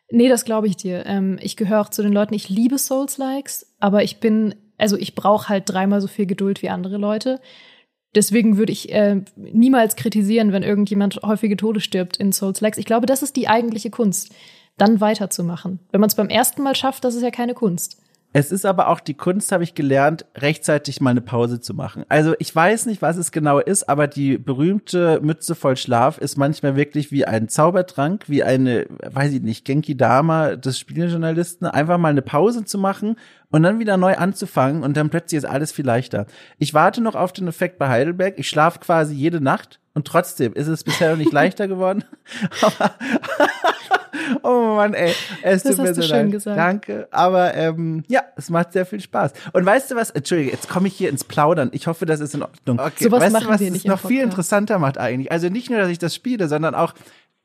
Nee, 0.10 0.30
das 0.30 0.46
glaube 0.46 0.68
ich 0.68 0.78
dir. 0.78 1.06
Ähm, 1.06 1.38
ich 1.42 1.58
gehöre 1.58 1.82
auch 1.82 1.90
zu 1.90 2.02
den 2.02 2.14
Leuten, 2.14 2.34
ich 2.34 2.50
liebe 2.50 2.78
Souls-Likes, 2.78 3.76
aber 3.80 4.04
ich 4.04 4.20
bin, 4.20 4.56
also 4.78 4.98
ich 4.98 5.16
brauche 5.16 5.50
halt 5.50 5.64
dreimal 5.68 6.02
so 6.02 6.08
viel 6.08 6.26
Geduld 6.26 6.62
wie 6.62 6.70
andere 6.70 6.98
Leute. 6.98 7.42
Deswegen 8.16 8.58
würde 8.58 8.72
ich 8.72 8.92
äh, 8.94 9.22
niemals 9.36 9.96
kritisieren, 9.96 10.54
wenn 10.54 10.64
irgendjemand 10.64 11.20
häufige 11.24 11.58
Tode 11.58 11.82
stirbt 11.82 12.18
in 12.18 12.32
Souls-Likes. 12.32 12.78
Ich 12.78 12.86
glaube, 12.86 13.06
das 13.06 13.22
ist 13.22 13.36
die 13.36 13.50
eigentliche 13.50 13.90
Kunst, 13.90 14.34
dann 14.78 15.02
weiterzumachen. 15.02 15.80
Wenn 15.92 16.00
man 16.02 16.08
es 16.08 16.16
beim 16.16 16.30
ersten 16.30 16.64
Mal 16.64 16.76
schafft, 16.76 17.04
das 17.04 17.16
ist 17.16 17.24
ja 17.24 17.32
keine 17.32 17.54
Kunst. 17.54 18.02
Es 18.38 18.52
ist 18.52 18.68
aber 18.68 18.90
auch 18.90 19.00
die 19.00 19.16
Kunst, 19.16 19.52
habe 19.52 19.64
ich 19.64 19.74
gelernt, 19.74 20.28
rechtzeitig 20.36 21.02
mal 21.02 21.10
eine 21.10 21.22
Pause 21.22 21.60
zu 21.60 21.74
machen. 21.74 22.06
Also 22.08 22.36
ich 22.38 22.56
weiß 22.56 22.86
nicht, 22.86 23.02
was 23.02 23.18
es 23.18 23.32
genau 23.32 23.58
ist, 23.58 23.90
aber 23.90 24.06
die 24.06 24.38
berühmte 24.38 25.20
Mütze 25.24 25.56
voll 25.56 25.76
Schlaf 25.76 26.20
ist 26.20 26.38
manchmal 26.38 26.76
wirklich 26.76 27.12
wie 27.12 27.26
ein 27.26 27.50
Zaubertrank, 27.50 28.26
wie 28.28 28.44
eine, 28.44 28.86
weiß 29.04 29.34
ich 29.34 29.42
nicht, 29.42 29.66
Genki 29.66 29.98
Dama 29.98 30.56
des 30.56 30.78
Spielejournalisten, 30.78 31.66
einfach 31.66 31.98
mal 31.98 32.10
eine 32.10 32.22
Pause 32.22 32.64
zu 32.64 32.78
machen 32.78 33.16
und 33.50 33.64
dann 33.64 33.80
wieder 33.80 33.98
neu 33.98 34.16
anzufangen 34.16 34.84
und 34.84 34.98
dann 34.98 35.10
plötzlich 35.10 35.38
ist 35.38 35.46
alles 35.46 35.72
viel 35.72 35.86
leichter. 35.86 36.26
Ich 36.58 36.74
warte 36.74 37.02
noch 37.02 37.16
auf 37.16 37.32
den 37.32 37.48
Effekt 37.48 37.78
bei 37.78 37.88
Heidelberg. 37.90 38.36
Ich 38.38 38.50
schlafe 38.50 38.80
quasi 38.80 39.14
jede 39.14 39.42
Nacht 39.42 39.80
und 39.94 40.06
trotzdem 40.06 40.54
ist 40.54 40.68
es 40.68 40.84
bisher 40.84 41.12
noch 41.12 41.18
nicht 41.18 41.32
leichter 41.34 41.68
geworden. 41.68 42.04
oh 44.44 44.76
Mann, 44.76 44.94
ey. 44.94 45.14
Es 45.42 45.64
Das 45.64 45.76
tut 45.76 45.84
mir 45.84 45.90
hast 45.90 45.98
du 45.98 46.02
so 46.02 46.08
schön 46.08 46.24
leid. 46.26 46.32
gesagt. 46.32 46.58
Danke. 46.58 47.08
Aber 47.12 47.54
ähm, 47.54 48.04
ja, 48.08 48.22
es 48.36 48.50
macht 48.50 48.74
sehr 48.74 48.86
viel 48.86 49.00
Spaß. 49.00 49.34
Und 49.54 49.66
weißt 49.66 49.92
du 49.92 49.96
was? 49.96 50.12
Entschuldige, 50.12 50.52
jetzt 50.52 50.70
komme 50.70 50.88
ich 50.88 50.96
hier 50.96 51.10
ins 51.10 51.24
Plaudern. 51.24 51.70
Ich 51.74 51.88
hoffe, 51.88 52.06
das 52.06 52.20
ist 52.20 52.36
in 52.36 52.44
Ordnung. 52.44 52.80
Okay. 52.80 53.06
Sowas 53.06 53.22
weißt 53.24 53.34
machen 53.34 53.48
du, 53.48 53.54
was 53.54 53.62
es 53.62 53.86
noch 53.86 54.00
viel 54.00 54.22
interessanter 54.24 54.80
macht 54.80 54.98
eigentlich? 54.98 55.32
Also 55.32 55.50
nicht 55.50 55.70
nur, 55.70 55.80
dass 55.80 55.90
ich 55.90 56.00
das 56.00 56.14
spiele, 56.14 56.48
sondern 56.48 56.76
auch, 56.76 56.94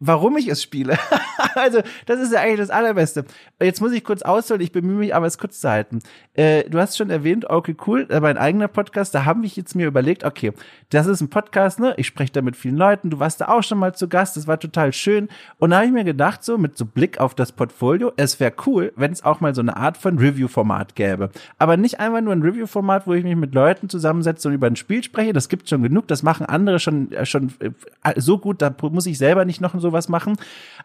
warum 0.04 0.37
ich 0.37 0.49
es 0.49 0.62
spiele. 0.62 0.99
also, 1.54 1.80
das 2.06 2.21
ist 2.21 2.32
ja 2.32 2.40
eigentlich 2.40 2.59
das 2.59 2.71
Allerbeste. 2.71 3.25
Jetzt 3.61 3.80
muss 3.80 3.92
ich 3.92 4.02
kurz 4.02 4.23
ausholen, 4.23 4.61
ich 4.61 4.73
bemühe 4.73 4.97
mich, 4.97 5.14
aber 5.14 5.26
es 5.26 5.38
kurz 5.38 5.61
zu 5.61 5.71
halten. 5.71 6.00
Äh, 6.35 6.68
du 6.68 6.78
hast 6.78 6.97
schon 6.97 7.11
erwähnt, 7.11 7.49
okay, 7.49 7.76
cool, 7.87 8.06
äh, 8.11 8.21
mein 8.21 8.37
eigener 8.37 8.68
Podcast, 8.68 9.14
da 9.14 9.25
habe 9.25 9.47
ich 9.47 9.56
jetzt 9.56 9.75
mir 9.75 9.87
überlegt, 9.87 10.25
okay, 10.25 10.52
das 10.90 11.06
ist 11.06 11.21
ein 11.21 11.30
Podcast, 11.30 11.78
ne? 11.78 11.94
Ich 11.97 12.09
spreche 12.09 12.32
da 12.32 12.42
mit 12.42 12.56
vielen 12.56 12.76
Leuten, 12.76 13.11
du 13.11 13.21
warst 13.21 13.40
da 13.40 13.49
auch 13.49 13.62
schon 13.62 13.78
mal 13.78 13.94
zu 13.94 14.09
Gast, 14.09 14.37
das 14.37 14.47
war 14.47 14.59
total 14.59 14.92
schön. 14.92 15.28
Und 15.59 15.71
da 15.71 15.76
habe 15.76 15.87
ich 15.87 15.92
mir 15.92 16.04
gedacht, 16.04 16.42
so 16.42 16.59
mit 16.59 16.76
so 16.76 16.85
Blick 16.85 17.21
auf 17.21 17.35
das 17.35 17.52
Portfolio, 17.52 18.12
es 18.16 18.40
wäre 18.40 18.52
cool, 18.66 18.92
wenn 18.97 19.12
es 19.12 19.25
auch 19.25 19.40
mal 19.40 19.54
so 19.54 19.61
eine 19.61 19.76
Art 19.76 19.97
von 19.97 20.18
Review-Format 20.18 20.97
gäbe. 20.97 21.30
Aber 21.59 21.76
nicht 21.76 22.00
einfach 22.00 22.21
nur 22.21 22.32
ein 22.32 22.42
Review-Format, 22.42 23.06
wo 23.06 23.14
ich 23.14 23.23
mich 23.23 23.37
mit 23.37 23.54
Leuten 23.54 23.88
zusammensetze 23.88 24.49
und 24.49 24.54
über 24.54 24.66
ein 24.66 24.76
Spiel 24.76 25.04
spreche, 25.04 25.32
das 25.32 25.49
gibt 25.49 25.68
schon 25.68 25.82
genug, 25.82 26.09
das 26.09 26.25
machen 26.25 26.44
andere 26.47 26.80
schon, 26.80 27.12
äh, 27.12 27.25
schon 27.25 27.52
äh, 27.61 27.71
so 28.16 28.38
gut, 28.38 28.62
da 28.62 28.75
muss 28.90 29.06
ich 29.06 29.18
selber 29.18 29.44
nicht 29.44 29.61
noch 29.61 29.75
sowas 29.92 30.08
machen. 30.08 30.37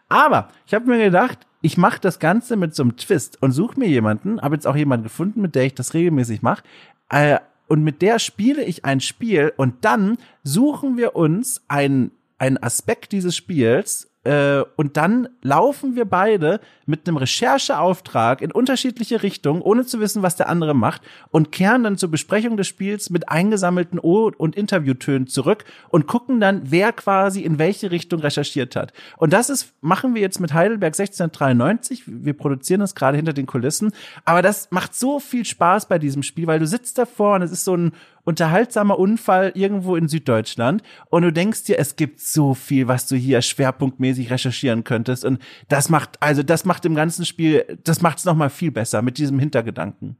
Aber 0.08 0.48
ich 0.66 0.74
habe 0.74 0.86
mir 0.86 0.98
gedacht, 0.98 1.46
ich 1.60 1.76
mache 1.76 2.00
das 2.00 2.18
Ganze 2.18 2.56
mit 2.56 2.74
so 2.74 2.82
einem 2.82 2.96
Twist 2.96 3.42
und 3.42 3.52
suche 3.52 3.80
mir 3.80 3.88
jemanden, 3.88 4.40
habe 4.40 4.54
jetzt 4.54 4.66
auch 4.66 4.76
jemanden 4.76 5.04
gefunden, 5.04 5.40
mit 5.40 5.54
der 5.54 5.64
ich 5.64 5.74
das 5.74 5.94
regelmäßig 5.94 6.42
mache. 6.42 6.62
Äh, 7.08 7.38
und 7.66 7.82
mit 7.82 8.00
der 8.00 8.18
spiele 8.18 8.64
ich 8.64 8.84
ein 8.84 9.00
Spiel 9.00 9.52
und 9.56 9.84
dann 9.84 10.16
suchen 10.42 10.96
wir 10.96 11.16
uns 11.16 11.62
einen, 11.68 12.12
einen 12.38 12.62
Aspekt 12.62 13.12
dieses 13.12 13.36
Spiels 13.36 14.10
äh, 14.28 14.62
und 14.76 14.98
dann 14.98 15.30
laufen 15.40 15.96
wir 15.96 16.04
beide 16.04 16.60
mit 16.84 17.08
einem 17.08 17.16
Rechercheauftrag 17.16 18.42
in 18.42 18.52
unterschiedliche 18.52 19.22
Richtungen, 19.22 19.62
ohne 19.62 19.86
zu 19.86 20.00
wissen, 20.00 20.22
was 20.22 20.36
der 20.36 20.50
andere 20.50 20.74
macht 20.74 21.00
und 21.30 21.50
kehren 21.50 21.82
dann 21.82 21.96
zur 21.96 22.10
Besprechung 22.10 22.58
des 22.58 22.66
Spiels 22.66 23.08
mit 23.08 23.30
eingesammelten 23.30 23.98
O- 23.98 24.30
und 24.36 24.54
Interviewtönen 24.54 25.28
zurück 25.28 25.64
und 25.88 26.06
gucken 26.06 26.40
dann, 26.40 26.60
wer 26.64 26.92
quasi 26.92 27.40
in 27.40 27.58
welche 27.58 27.90
Richtung 27.90 28.20
recherchiert 28.20 28.76
hat. 28.76 28.92
Und 29.16 29.32
das 29.32 29.48
ist, 29.48 29.72
machen 29.80 30.14
wir 30.14 30.20
jetzt 30.20 30.40
mit 30.40 30.52
Heidelberg 30.52 30.92
1693. 30.92 32.02
Wir 32.06 32.34
produzieren 32.34 32.80
das 32.80 32.94
gerade 32.94 33.16
hinter 33.16 33.32
den 33.32 33.46
Kulissen. 33.46 33.92
Aber 34.26 34.42
das 34.42 34.70
macht 34.70 34.94
so 34.94 35.20
viel 35.20 35.46
Spaß 35.46 35.88
bei 35.88 35.98
diesem 35.98 36.22
Spiel, 36.22 36.46
weil 36.46 36.58
du 36.58 36.66
sitzt 36.66 36.98
davor 36.98 37.36
und 37.36 37.42
es 37.42 37.50
ist 37.50 37.64
so 37.64 37.74
ein 37.74 37.92
unterhaltsamer 38.28 38.98
Unfall 38.98 39.52
irgendwo 39.54 39.96
in 39.96 40.06
Süddeutschland 40.06 40.82
und 41.08 41.22
du 41.22 41.32
denkst 41.32 41.64
dir, 41.64 41.78
es 41.78 41.96
gibt 41.96 42.20
so 42.20 42.52
viel, 42.52 42.86
was 42.86 43.06
du 43.08 43.16
hier 43.16 43.40
schwerpunktmäßig 43.40 44.30
recherchieren 44.30 44.84
könntest 44.84 45.24
und 45.24 45.38
das 45.68 45.88
macht, 45.88 46.20
also 46.20 46.42
das 46.42 46.66
macht 46.66 46.84
im 46.84 46.94
ganzen 46.94 47.24
Spiel, 47.24 47.78
das 47.84 48.02
macht 48.02 48.18
es 48.18 48.26
nochmal 48.26 48.50
viel 48.50 48.70
besser 48.70 49.00
mit 49.00 49.16
diesem 49.16 49.38
Hintergedanken. 49.38 50.18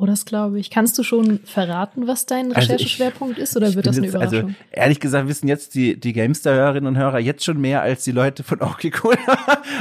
Oh, 0.00 0.06
das 0.06 0.24
glaube 0.24 0.58
ich. 0.58 0.70
Kannst 0.70 0.98
du 0.98 1.02
schon 1.02 1.40
verraten, 1.44 2.06
was 2.06 2.26
dein 2.26 2.52
Also 2.54 2.72
Rechercheschwerpunkt 2.72 3.38
ist, 3.38 3.56
oder 3.56 3.74
wird 3.74 3.86
das 3.86 3.96
eine 3.96 4.06
jetzt- 4.06 4.14
Überraschung? 4.14 4.42
Also 4.48 4.54
ehrlich 4.70 5.00
gesagt 5.00 5.28
wissen 5.28 5.48
jetzt 5.48 5.74
die, 5.74 5.98
die 5.98 6.12
Gamester-Hörerinnen 6.12 6.86
und 6.88 6.96
Hörer 6.98 7.18
jetzt 7.18 7.44
schon 7.44 7.60
mehr 7.60 7.82
als 7.82 8.04
die 8.04 8.12
Leute 8.12 8.42
von 8.42 8.60
Okay 8.62 8.92
Cool. 9.02 9.14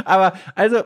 Aber 0.06 0.34
also 0.56 0.78
äh, 0.78 0.84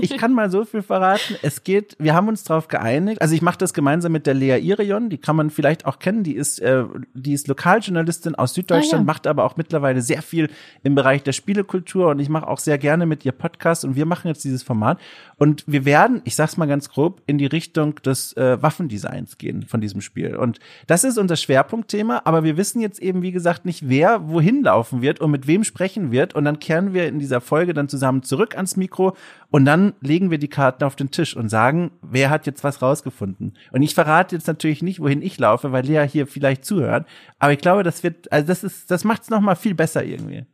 ich 0.00 0.16
kann 0.16 0.32
mal 0.32 0.50
so 0.50 0.64
viel 0.64 0.82
verraten. 0.82 1.36
Es 1.42 1.64
geht, 1.64 1.96
wir 1.98 2.14
haben 2.14 2.28
uns 2.28 2.44
darauf 2.44 2.68
geeinigt. 2.68 3.20
Also 3.20 3.34
ich 3.34 3.42
mache 3.42 3.58
das 3.58 3.72
gemeinsam 3.74 4.12
mit 4.12 4.26
der 4.26 4.34
Lea 4.34 4.58
Irion, 4.58 5.10
die 5.10 5.18
kann 5.18 5.36
man 5.36 5.50
vielleicht 5.50 5.86
auch 5.86 5.98
kennen. 5.98 6.22
Die 6.24 6.34
ist, 6.34 6.58
äh, 6.60 6.84
die 7.14 7.32
ist 7.32 7.48
Lokaljournalistin 7.48 8.34
aus 8.34 8.54
Süddeutschland, 8.54 8.94
Ah, 8.94 8.96
ja. 8.98 9.04
macht 9.04 9.26
aber 9.26 9.44
auch 9.44 9.56
mittlerweile 9.56 10.02
sehr 10.02 10.22
viel 10.22 10.50
im 10.82 10.94
Bereich 10.94 11.22
der 11.22 11.32
Spielekultur 11.32 12.08
und 12.08 12.18
ich 12.18 12.28
mache 12.28 12.46
auch 12.48 12.58
sehr 12.58 12.78
gerne 12.78 13.06
mit 13.06 13.24
ihr 13.24 13.32
Podcast 13.32 13.84
und 13.84 13.96
wir 13.96 14.06
machen 14.06 14.28
jetzt 14.28 14.44
dieses 14.44 14.62
Format 14.62 14.98
und 15.36 15.64
wir 15.66 15.84
werden, 15.84 16.20
ich 16.24 16.36
sag's 16.36 16.56
mal 16.56 16.66
ganz 16.66 16.88
grob, 16.88 17.22
in 17.26 17.38
die 17.38 17.46
Richtung 17.46 17.96
des 18.02 18.32
äh, 18.34 18.51
Waffendesigns 18.60 19.38
gehen 19.38 19.62
von 19.62 19.80
diesem 19.80 20.00
Spiel. 20.02 20.36
Und 20.36 20.58
das 20.86 21.04
ist 21.04 21.16
unser 21.16 21.36
Schwerpunktthema, 21.36 22.22
aber 22.24 22.44
wir 22.44 22.56
wissen 22.58 22.80
jetzt 22.80 23.00
eben, 23.00 23.22
wie 23.22 23.32
gesagt, 23.32 23.64
nicht, 23.64 23.88
wer 23.88 24.28
wohin 24.28 24.62
laufen 24.64 25.00
wird 25.00 25.20
und 25.20 25.30
mit 25.30 25.46
wem 25.46 25.64
sprechen 25.64 26.10
wird. 26.10 26.34
Und 26.34 26.44
dann 26.44 26.58
kehren 26.58 26.92
wir 26.92 27.06
in 27.06 27.18
dieser 27.18 27.40
Folge 27.40 27.72
dann 27.72 27.88
zusammen 27.88 28.22
zurück 28.22 28.56
ans 28.56 28.76
Mikro 28.76 29.16
und 29.50 29.64
dann 29.64 29.94
legen 30.00 30.30
wir 30.30 30.38
die 30.38 30.48
Karten 30.48 30.84
auf 30.84 30.96
den 30.96 31.10
Tisch 31.10 31.36
und 31.36 31.48
sagen, 31.48 31.92
wer 32.02 32.28
hat 32.28 32.46
jetzt 32.46 32.64
was 32.64 32.82
rausgefunden. 32.82 33.54
Und 33.70 33.82
ich 33.82 33.94
verrate 33.94 34.34
jetzt 34.34 34.48
natürlich 34.48 34.82
nicht, 34.82 35.00
wohin 35.00 35.22
ich 35.22 35.38
laufe, 35.38 35.72
weil 35.72 35.84
Lea 35.84 36.06
hier 36.08 36.26
vielleicht 36.26 36.64
zuhört. 36.64 37.06
Aber 37.38 37.52
ich 37.52 37.60
glaube, 37.60 37.82
das 37.82 38.02
wird, 38.02 38.30
also 38.32 38.46
das 38.46 38.64
ist, 38.64 38.90
das 38.90 39.04
macht's 39.04 39.30
noch 39.30 39.40
mal 39.40 39.54
viel 39.54 39.74
besser 39.74 40.04
irgendwie. 40.04 40.44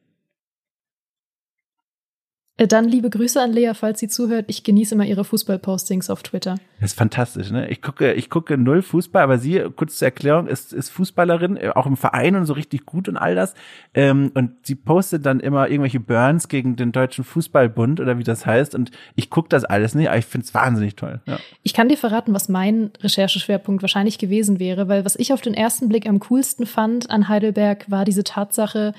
Äh, 2.58 2.66
Dann 2.66 2.86
liebe 2.86 3.08
Grüße 3.08 3.40
an 3.40 3.52
Lea, 3.52 3.72
falls 3.72 4.00
sie 4.00 4.08
zuhört. 4.08 4.44
Ich 4.48 4.64
genieße 4.64 4.94
immer 4.94 5.06
ihre 5.06 5.24
Fußballpostings 5.24 6.10
auf 6.10 6.22
Twitter. 6.22 6.56
Das 6.80 6.90
ist 6.90 6.98
fantastisch, 6.98 7.50
ne? 7.50 7.68
Ich 7.70 7.80
gucke, 7.80 8.12
ich 8.12 8.28
gucke 8.28 8.58
null 8.58 8.82
Fußball, 8.82 9.22
aber 9.22 9.38
sie, 9.38 9.64
kurz 9.74 9.98
zur 9.98 10.06
Erklärung, 10.06 10.48
ist, 10.48 10.72
ist 10.72 10.90
Fußballerin, 10.90 11.56
äh, 11.56 11.70
auch 11.74 11.86
im 11.86 11.96
Verein 11.96 12.34
und 12.34 12.44
so 12.46 12.52
richtig 12.52 12.84
gut 12.84 13.08
und 13.08 13.16
all 13.16 13.34
das. 13.34 13.54
Ähm, 13.94 14.32
und 14.34 14.66
sie 14.66 14.74
postet 14.74 15.24
dann 15.24 15.40
immer 15.40 15.68
irgendwelche 15.68 16.00
Burns 16.00 16.48
gegen 16.48 16.74
den 16.76 16.90
Deutschen 16.90 17.24
Fußballbund 17.24 18.00
oder 18.00 18.18
wie 18.18 18.24
das 18.24 18.44
heißt. 18.44 18.74
Und 18.74 18.90
ich 19.14 19.30
gucke 19.30 19.48
das 19.48 19.64
alles 19.64 19.94
nicht, 19.94 20.08
aber 20.08 20.18
ich 20.18 20.26
finde 20.26 20.46
es 20.46 20.52
wahnsinnig 20.52 20.96
toll. 20.96 21.20
Ja. 21.26 21.38
Ich 21.62 21.74
kann 21.74 21.88
dir 21.88 21.96
verraten, 21.96 22.34
was 22.34 22.48
mein 22.48 22.90
Rechercheschwerpunkt 23.00 23.82
wahrscheinlich 23.82 24.18
gewesen 24.18 24.58
wäre, 24.58 24.88
weil 24.88 25.04
was 25.04 25.14
ich 25.14 25.32
auf 25.32 25.40
den 25.40 25.54
ersten 25.54 25.88
Blick 25.88 26.08
am 26.08 26.18
coolsten 26.20 26.66
fand 26.66 27.08
an 27.08 27.28
Heidelberg 27.28 27.88
war 27.88 28.04
diese 28.04 28.24
Tatsache, 28.24 28.94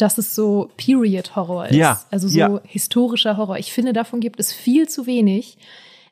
dass 0.00 0.18
es 0.18 0.34
so 0.34 0.70
Period-Horror 0.76 1.66
ist. 1.68 1.76
Ja, 1.76 2.00
Also 2.10 2.28
so 2.28 2.38
ja. 2.38 2.60
historischer 2.64 3.36
Horror. 3.36 3.58
Ich 3.58 3.72
finde, 3.72 3.92
davon 3.92 4.20
gibt 4.20 4.40
es 4.40 4.52
viel 4.52 4.88
zu 4.88 5.06
wenig. 5.06 5.58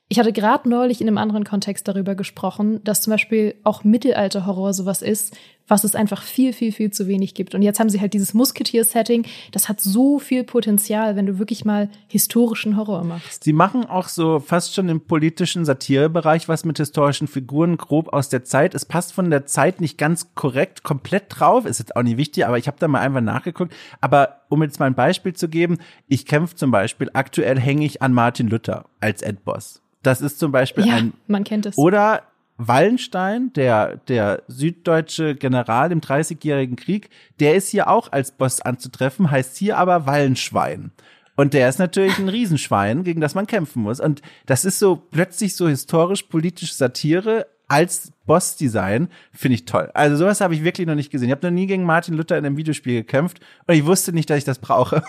Ich 0.09 0.19
hatte 0.19 0.33
gerade 0.33 0.69
neulich 0.69 1.01
in 1.01 1.07
einem 1.07 1.19
anderen 1.19 1.45
Kontext 1.45 1.87
darüber 1.87 2.15
gesprochen, 2.15 2.83
dass 2.85 3.03
zum 3.03 3.13
Beispiel 3.13 3.55
auch 3.65 3.85
Mittelalter-Horror 3.85 4.73
sowas 4.73 5.03
ist, 5.03 5.37
was 5.69 5.85
es 5.85 5.95
einfach 5.95 6.23
viel, 6.23 6.53
viel, 6.53 6.73
viel 6.73 6.91
zu 6.91 7.07
wenig 7.07 7.35
gibt. 7.35 7.55
Und 7.55 7.63
jetzt 7.63 7.79
haben 7.79 7.91
sie 7.91 8.01
halt 8.01 8.15
dieses 8.15 8.35
Musketier-Setting. 8.35 9.27
Das 9.53 9.69
hat 9.69 9.81
so 9.81 10.19
viel 10.19 10.43
Potenzial, 10.45 11.15
wenn 11.17 11.27
du 11.27 11.39
wirklich 11.39 11.65
mal 11.65 11.89
historischen 12.09 12.77
Horror 12.77 13.05
machst. 13.05 13.45
Sie 13.45 13.53
machen 13.53 13.85
auch 13.85 14.09
so 14.09 14.41
fast 14.41 14.75
schon 14.75 14.89
im 14.89 15.01
politischen 15.03 15.65
Satirebereich 15.65 16.49
was 16.49 16.65
mit 16.65 16.79
historischen 16.79 17.29
Figuren 17.29 17.77
grob 17.77 18.13
aus 18.13 18.29
der 18.29 18.45
Zeit. 18.45 18.75
Es 18.75 18.85
passt 18.85 19.13
von 19.13 19.31
der 19.31 19.47
Zeit 19.47 19.81
nicht 19.81 19.99
ganz 19.99 20.35
korrekt, 20.35 20.83
komplett 20.83 21.25
drauf. 21.29 21.67
Ist 21.67 21.79
jetzt 21.79 21.95
auch 21.97 22.03
nicht 22.03 22.17
wichtig, 22.17 22.47
aber 22.47 22.59
ich 22.59 22.67
habe 22.67 22.79
da 22.81 22.89
mal 22.89 23.01
einfach 23.01 23.21
nachgeguckt. 23.21 23.75
Aber 24.01 24.41
um 24.49 24.63
jetzt 24.63 24.81
mal 24.81 24.87
ein 24.87 24.95
Beispiel 24.95 25.35
zu 25.35 25.49
geben, 25.49 25.79
ich 26.09 26.27
kämpfe 26.27 26.57
zum 26.57 26.71
Beispiel, 26.71 27.11
aktuell 27.13 27.59
hänge 27.61 27.85
ich 27.85 28.01
an 28.03 28.13
Martin 28.13 28.49
Luther 28.49 28.87
als 29.01 29.23
Endboss. 29.23 29.83
Das 30.03 30.21
ist 30.21 30.39
zum 30.39 30.53
Beispiel 30.53 30.87
Ja, 30.87 30.95
ein 30.95 31.13
man 31.27 31.45
kennt 31.45 31.67
es. 31.67 31.77
oder 31.77 32.23
Wallenstein, 32.59 33.53
der, 33.53 33.97
der 34.09 34.43
süddeutsche 34.49 35.37
General 35.37 35.91
im 35.93 36.01
Dreißigjährigen 36.01 36.77
Krieg, 36.77 37.09
der 37.41 37.55
ist 37.55 37.71
hier 37.71 37.89
auch 37.89 38.13
als 38.13 38.33
Boss 38.33 38.61
anzutreffen, 38.61 39.31
heißt 39.31 39.57
hier 39.57 39.79
aber 39.79 40.07
Wallenschwein. 40.07 40.91
Und 41.37 41.55
der 41.55 41.69
ist 41.69 41.79
natürlich 41.79 42.19
ein 42.19 42.29
Riesenschwein, 42.29 43.05
gegen 43.05 43.21
das 43.21 43.37
man 43.37 43.47
kämpfen 43.47 43.83
muss. 43.83 44.01
Und 44.01 44.23
das 44.47 44.65
ist 44.65 44.81
so 44.81 44.97
plötzlich 44.97 45.55
so 45.55 45.69
historisch-politische 45.69 46.75
Satire 46.75 47.47
als 47.69 48.13
Boss-Design, 48.27 49.09
finde 49.33 49.55
ich 49.55 49.65
toll. 49.65 49.91
Also 49.95 50.17
sowas 50.17 50.41
habe 50.41 50.55
ich 50.55 50.65
wirklich 50.65 50.89
noch 50.89 50.97
nicht 50.97 51.13
gesehen. 51.13 51.29
Ich 51.29 51.33
habe 51.33 51.47
noch 51.47 51.55
nie 51.55 51.69
gegen 51.69 51.85
Martin 51.85 52.15
Luther 52.15 52.37
in 52.37 52.45
einem 52.45 52.57
Videospiel 52.57 52.95
gekämpft 52.95 53.39
und 53.67 53.75
ich 53.75 53.87
wusste 53.87 54.13
nicht, 54.13 54.29
dass 54.31 54.39
ich 54.39 54.45
das 54.45 54.59
brauche. 54.59 55.05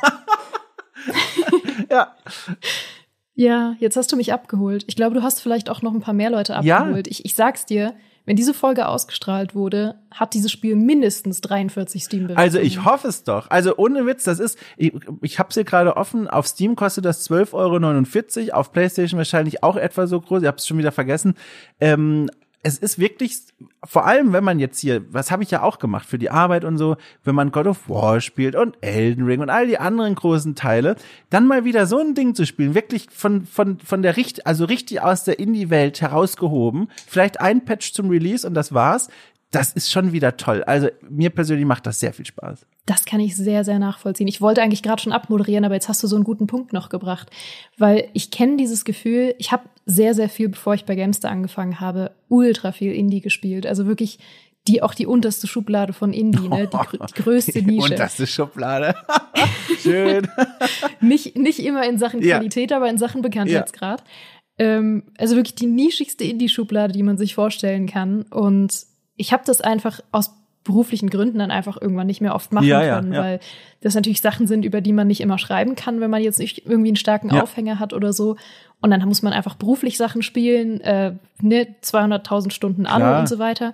ja. 1.90 2.16
Ja, 3.40 3.78
jetzt 3.80 3.96
hast 3.96 4.12
du 4.12 4.18
mich 4.18 4.34
abgeholt. 4.34 4.84
Ich 4.88 4.98
glaube, 4.98 5.16
du 5.16 5.24
hast 5.24 5.40
vielleicht 5.40 5.70
auch 5.70 5.82
noch 5.82 5.94
ein 5.94 6.02
paar 6.02 6.14
mehr 6.14 6.30
Leute 6.30 6.60
Ja. 6.62 6.80
abgeholt. 6.80 7.08
Ich, 7.08 7.24
ich 7.24 7.36
sag's 7.36 7.66
dir, 7.66 7.94
wenn 8.26 8.36
diese 8.36 8.54
Folge 8.54 8.86
ausgestrahlt 8.86 9.56
wurde, 9.56 9.96
hat 10.12 10.34
dieses 10.34 10.52
Spiel 10.52 10.76
mindestens 10.76 11.40
43 11.40 12.04
Steam-Bewertungen. 12.04 12.44
Also 12.46 12.60
ich 12.60 12.84
hoffe 12.84 13.08
es 13.08 13.24
doch. 13.24 13.50
Also 13.50 13.78
ohne 13.78 14.06
Witz, 14.06 14.26
das 14.26 14.40
ist, 14.42 14.60
ich, 14.76 14.92
ich 15.22 15.40
habe 15.40 15.48
es 15.50 15.56
hier 15.56 15.64
gerade 15.64 15.96
offen, 15.96 16.28
auf 16.28 16.48
Steam 16.48 16.76
kostet 16.76 17.06
das 17.06 17.30
12,49 17.30 18.40
Euro, 18.50 18.58
auf 18.60 18.74
PlayStation 18.74 19.18
wahrscheinlich 19.18 19.64
auch 19.64 19.78
etwa 19.78 20.06
so 20.06 20.20
groß, 20.20 20.42
ich 20.42 20.48
habe 20.48 20.58
es 20.58 20.68
schon 20.68 20.78
wieder 20.78 20.92
vergessen. 20.92 21.36
Ähm, 21.80 22.30
es 22.62 22.78
ist 22.78 23.00
wirklich, 23.00 23.38
vor 23.86 24.06
allem 24.06 24.34
wenn 24.34 24.44
man 24.44 24.60
jetzt 24.60 24.80
hier, 24.80 25.02
was 25.14 25.32
habe 25.32 25.44
ich 25.44 25.52
ja 25.52 25.62
auch 25.62 25.80
gemacht 25.80 26.08
für 26.08 26.18
die 26.18 26.30
Arbeit 26.30 26.66
und 26.66 26.78
so, 26.78 26.98
wenn 27.24 27.36
man 27.36 27.52
God 27.52 27.68
of 27.68 27.90
War 27.90 28.20
spielt 28.20 28.56
und 28.56 28.78
Elden 28.82 29.26
Ring 29.26 29.40
und 29.40 29.50
all 29.50 29.66
die 29.68 29.78
anderen 29.78 30.16
großen 30.16 30.56
Teile, 30.56 30.96
dann 31.30 31.48
mal 31.48 31.64
wieder 31.64 31.86
so 31.86 32.00
ein 32.00 32.16
Ding 32.16 32.36
zu 32.36 32.46
spielen, 32.46 32.76
wirklich 32.76 33.08
von, 33.12 33.46
von, 33.46 33.80
von 33.80 34.02
der 34.02 34.18
richtig, 34.18 34.46
also 34.46 34.66
richtig 34.66 35.02
aus 35.02 35.24
der 35.24 35.40
Indie-Welt 35.40 36.02
herausgehoben, 36.02 36.90
vielleicht 37.08 37.40
ein 37.40 37.64
Patch 37.64 37.94
zum 37.94 38.10
Release 38.10 38.46
und 38.46 38.54
das 38.54 38.74
war's, 38.74 39.08
das 39.52 39.74
ist 39.74 39.92
schon 39.92 40.12
wieder 40.12 40.38
toll. 40.38 40.64
Also 40.64 40.90
mir 41.10 41.32
persönlich 41.32 41.66
macht 41.66 41.86
das 41.88 42.00
sehr 42.00 42.14
viel 42.14 42.26
Spaß. 42.26 42.66
Das 42.86 43.06
kann 43.06 43.20
ich 43.20 43.36
sehr, 43.36 43.64
sehr 43.64 43.80
nachvollziehen. 43.80 44.28
Ich 44.28 44.42
wollte 44.42 44.62
eigentlich 44.62 44.84
gerade 44.84 45.02
schon 45.02 45.14
abmoderieren, 45.14 45.66
aber 45.66 45.74
jetzt 45.76 45.90
hast 45.90 46.04
du 46.04 46.08
so 46.08 46.16
einen 46.16 46.24
guten 46.24 46.48
Punkt 46.48 46.74
noch 46.74 46.90
gebracht. 46.90 47.30
Weil 47.78 48.10
ich 48.14 48.30
kenne 48.32 48.58
dieses 48.58 48.86
Gefühl, 48.86 49.36
ich 49.40 49.52
habe 49.52 49.64
sehr, 49.86 50.14
sehr 50.14 50.30
viel, 50.30 50.50
bevor 50.50 50.76
ich 50.76 50.86
bei 50.86 50.96
Gamester 50.96 51.30
angefangen 51.30 51.80
habe, 51.80 52.12
ultra 52.28 52.72
viel 52.72 52.94
Indie 52.94 53.22
gespielt. 53.22 53.66
Also 53.66 53.88
wirklich 53.88 54.20
die 54.68 54.84
auch 54.84 54.94
die 54.94 55.08
unterste 55.08 55.48
Schublade 55.48 55.94
von 55.94 56.14
Indie, 56.14 56.48
ne? 56.48 56.68
die, 56.68 56.78
grö- 56.78 57.08
die 57.08 57.14
größte 57.22 57.62
Nische. 57.64 57.96
Das 57.96 58.20
ist 58.20 58.32
Schublade. 58.32 58.94
Schön. 59.80 60.28
nicht, 61.02 61.38
nicht 61.38 61.60
immer 61.60 61.88
in 61.88 61.98
Sachen 61.98 62.20
Qualität, 62.20 62.72
ja. 62.72 62.78
aber 62.78 62.90
in 62.90 62.98
Sachen 62.98 63.22
Bekanntheitsgrad. 63.22 64.04
Ja. 64.60 64.66
Ähm, 64.66 65.04
also 65.18 65.36
wirklich 65.36 65.56
die 65.56 65.66
nischigste 65.68 66.24
Indie-Schublade, 66.24 66.94
die 66.94 67.04
man 67.04 67.18
sich 67.18 67.34
vorstellen 67.34 67.88
kann. 67.88 68.24
Und 68.24 68.86
ich 69.20 69.34
habe 69.34 69.44
das 69.46 69.62
einfach 69.62 70.00
aus 70.12 70.34
beruflichen 70.64 71.10
Gründen 71.10 71.40
dann 71.40 71.52
einfach 71.52 71.82
irgendwann 71.82 72.08
nicht 72.08 72.22
mehr 72.22 72.36
oft 72.36 72.54
machen 72.54 72.68
ja, 72.68 72.96
können, 72.96 73.14
ja, 73.14 73.20
ja. 73.20 73.24
weil 73.24 73.40
das 73.82 73.96
natürlich 73.96 74.22
Sachen 74.22 74.48
sind, 74.48 74.66
über 74.66 74.82
die 74.82 74.94
man 74.94 75.08
nicht 75.08 75.22
immer 75.22 75.38
schreiben 75.38 75.76
kann, 75.76 76.00
wenn 76.00 76.10
man 76.10 76.22
jetzt 76.22 76.40
nicht 76.40 76.66
irgendwie 76.66 76.90
einen 76.90 76.96
starken 76.96 77.32
Aufhänger 77.32 77.80
hat 77.80 77.94
oder 77.94 78.14
so. 78.14 78.36
Und 78.82 78.92
dann 78.92 79.06
muss 79.08 79.22
man 79.22 79.34
einfach 79.34 79.56
beruflich 79.56 79.98
Sachen 79.98 80.22
spielen, 80.22 80.80
äh, 80.82 81.14
ne, 81.42 81.76
200.000 81.84 82.52
Stunden 82.52 82.86
an 82.86 83.20
und 83.20 83.28
so 83.28 83.40
weiter. 83.40 83.74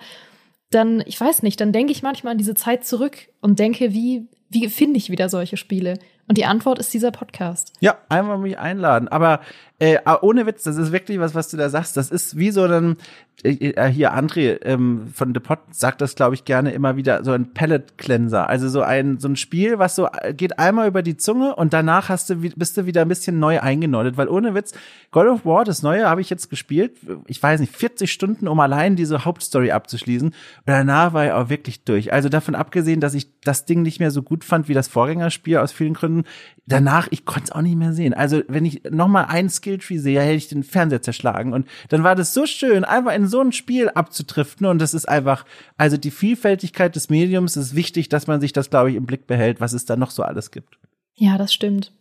Dann, 0.72 1.04
ich 1.06 1.20
weiß 1.20 1.44
nicht, 1.44 1.60
dann 1.62 1.72
denke 1.72 1.92
ich 1.92 2.02
manchmal 2.02 2.32
an 2.32 2.38
diese 2.38 2.56
Zeit 2.56 2.86
zurück 2.86 3.18
und 3.42 3.60
denke, 3.60 3.94
wie, 3.94 4.28
wie 4.50 4.68
finde 4.70 4.98
ich 4.98 5.10
wieder 5.10 5.30
solche 5.30 5.58
Spiele? 5.58 6.00
Und 6.28 6.38
die 6.38 6.46
Antwort 6.46 6.80
ist 6.80 6.94
dieser 6.94 7.12
Podcast. 7.12 7.74
Ja, 7.82 7.98
einmal 8.10 8.40
mich 8.40 8.58
einladen. 8.58 9.08
Aber 9.08 9.42
äh, 9.78 9.98
ohne 10.22 10.46
Witz, 10.46 10.64
das 10.64 10.78
ist 10.78 10.94
wirklich 10.94 11.20
was, 11.20 11.36
was 11.36 11.50
du 11.50 11.58
da 11.58 11.70
sagst. 11.70 11.98
Das 11.98 12.10
ist 12.10 12.38
wie 12.38 12.52
so 12.52 12.64
ein, 12.64 12.96
äh, 13.44 13.72
äh, 13.72 13.88
hier 13.90 14.14
André 14.16 14.60
ähm, 14.64 15.08
von 15.14 15.34
Pot 15.34 15.60
sagt 15.72 16.00
das, 16.00 16.16
glaube 16.16 16.36
ich, 16.36 16.46
gerne 16.46 16.72
immer 16.72 16.96
wieder, 16.96 17.26
so 17.26 17.32
ein 17.32 17.54
Palette 17.54 17.94
Cleanser. 17.98 18.48
Also 18.50 18.70
so 18.70 18.82
ein, 18.82 19.20
so 19.20 19.28
ein 19.28 19.36
Spiel, 19.36 19.78
was 19.78 19.96
so 19.96 20.08
äh, 20.08 20.34
geht 20.34 20.60
einmal 20.60 20.88
über 20.88 21.02
die 21.02 21.18
Zunge 21.18 21.56
und 21.56 21.74
danach 21.74 22.08
hast 22.08 22.30
du, 22.30 22.36
bist 22.38 22.78
du 22.78 22.86
wieder 22.86 23.02
ein 23.02 23.10
bisschen 23.10 23.38
neu 23.40 23.60
eingenordet. 23.60 24.16
Weil 24.16 24.30
ohne 24.30 24.56
Witz, 24.56 24.74
God 25.12 25.28
of 25.28 25.46
War, 25.46 25.66
das 25.66 25.84
Neue, 25.84 26.08
habe 26.08 26.22
ich 26.22 26.30
jetzt 26.30 26.50
gespielt, 26.50 26.94
ich 27.28 27.44
weiß 27.44 27.60
nicht, 27.60 27.76
40 27.76 28.10
Stunden, 28.10 28.48
um 28.48 28.60
allein 28.62 28.96
diese 28.96 29.26
Hauptstory 29.26 29.72
abzuschließen. 29.72 30.30
Und 30.30 30.36
danach 30.66 31.12
war 31.12 31.26
ich 31.26 31.32
auch 31.34 31.50
wirklich 31.50 31.84
durch. 31.84 32.14
Also 32.14 32.30
davon 32.30 32.56
abgesehen, 32.56 33.02
dass 33.02 33.14
ich 33.14 33.42
das 33.42 33.66
Ding 33.66 33.82
nicht 33.82 34.00
mehr 34.00 34.12
so 34.12 34.24
gut 34.24 34.46
fand 34.46 34.70
wie 34.70 34.74
das 34.74 34.88
Vorgängerspiel 34.88 35.58
aus 35.58 35.74
vielen 35.74 35.96
Gründen, 35.96 36.24
danach, 36.66 37.08
ich 37.12 37.26
konnte 37.26 37.46
es 37.46 37.52
auch 37.52 37.62
nicht 37.62 37.78
mehr 37.78 37.94
sehen. 37.94 38.14
Also 38.14 38.42
wenn 38.48 38.66
ich 38.66 38.84
noch 38.90 39.08
mal 39.08 39.26
einen 39.26 39.50
Skilltree 39.66 39.98
sehe, 39.98 40.22
hätte 40.22 40.36
ich 40.36 40.48
den 40.48 40.64
Fernseher 40.64 41.02
zerschlagen. 41.02 41.54
Und 41.54 41.68
dann 41.90 42.04
war 42.04 42.16
das 42.16 42.34
so 42.34 42.46
schön, 42.46 42.84
einfach 42.84 43.14
in 43.14 43.28
so 43.28 43.42
ein 43.42 43.52
Spiel 43.52 43.90
abzutriften. 43.90 44.68
Und 44.68 44.80
das 44.80 44.94
ist 44.94 45.10
einfach, 45.10 45.46
also 45.78 45.98
die 45.98 46.12
Vielfältigkeit 46.12 46.96
des 46.96 47.10
Mediums 47.10 47.58
ist 47.58 47.76
wichtig, 47.76 48.10
dass 48.10 48.28
man 48.28 48.42
sich 48.42 48.54
das, 48.54 48.70
glaube 48.70 48.92
ich, 48.92 48.96
im 48.96 49.06
Blick 49.06 49.26
behält, 49.28 49.60
was 49.60 49.74
es 49.74 49.86
da 49.86 49.96
noch 49.96 50.12
so 50.12 50.24
alles 50.24 50.52
gibt. 50.52 50.78
Ja, 51.16 51.38
das 51.38 51.54
stimmt. 51.54 51.92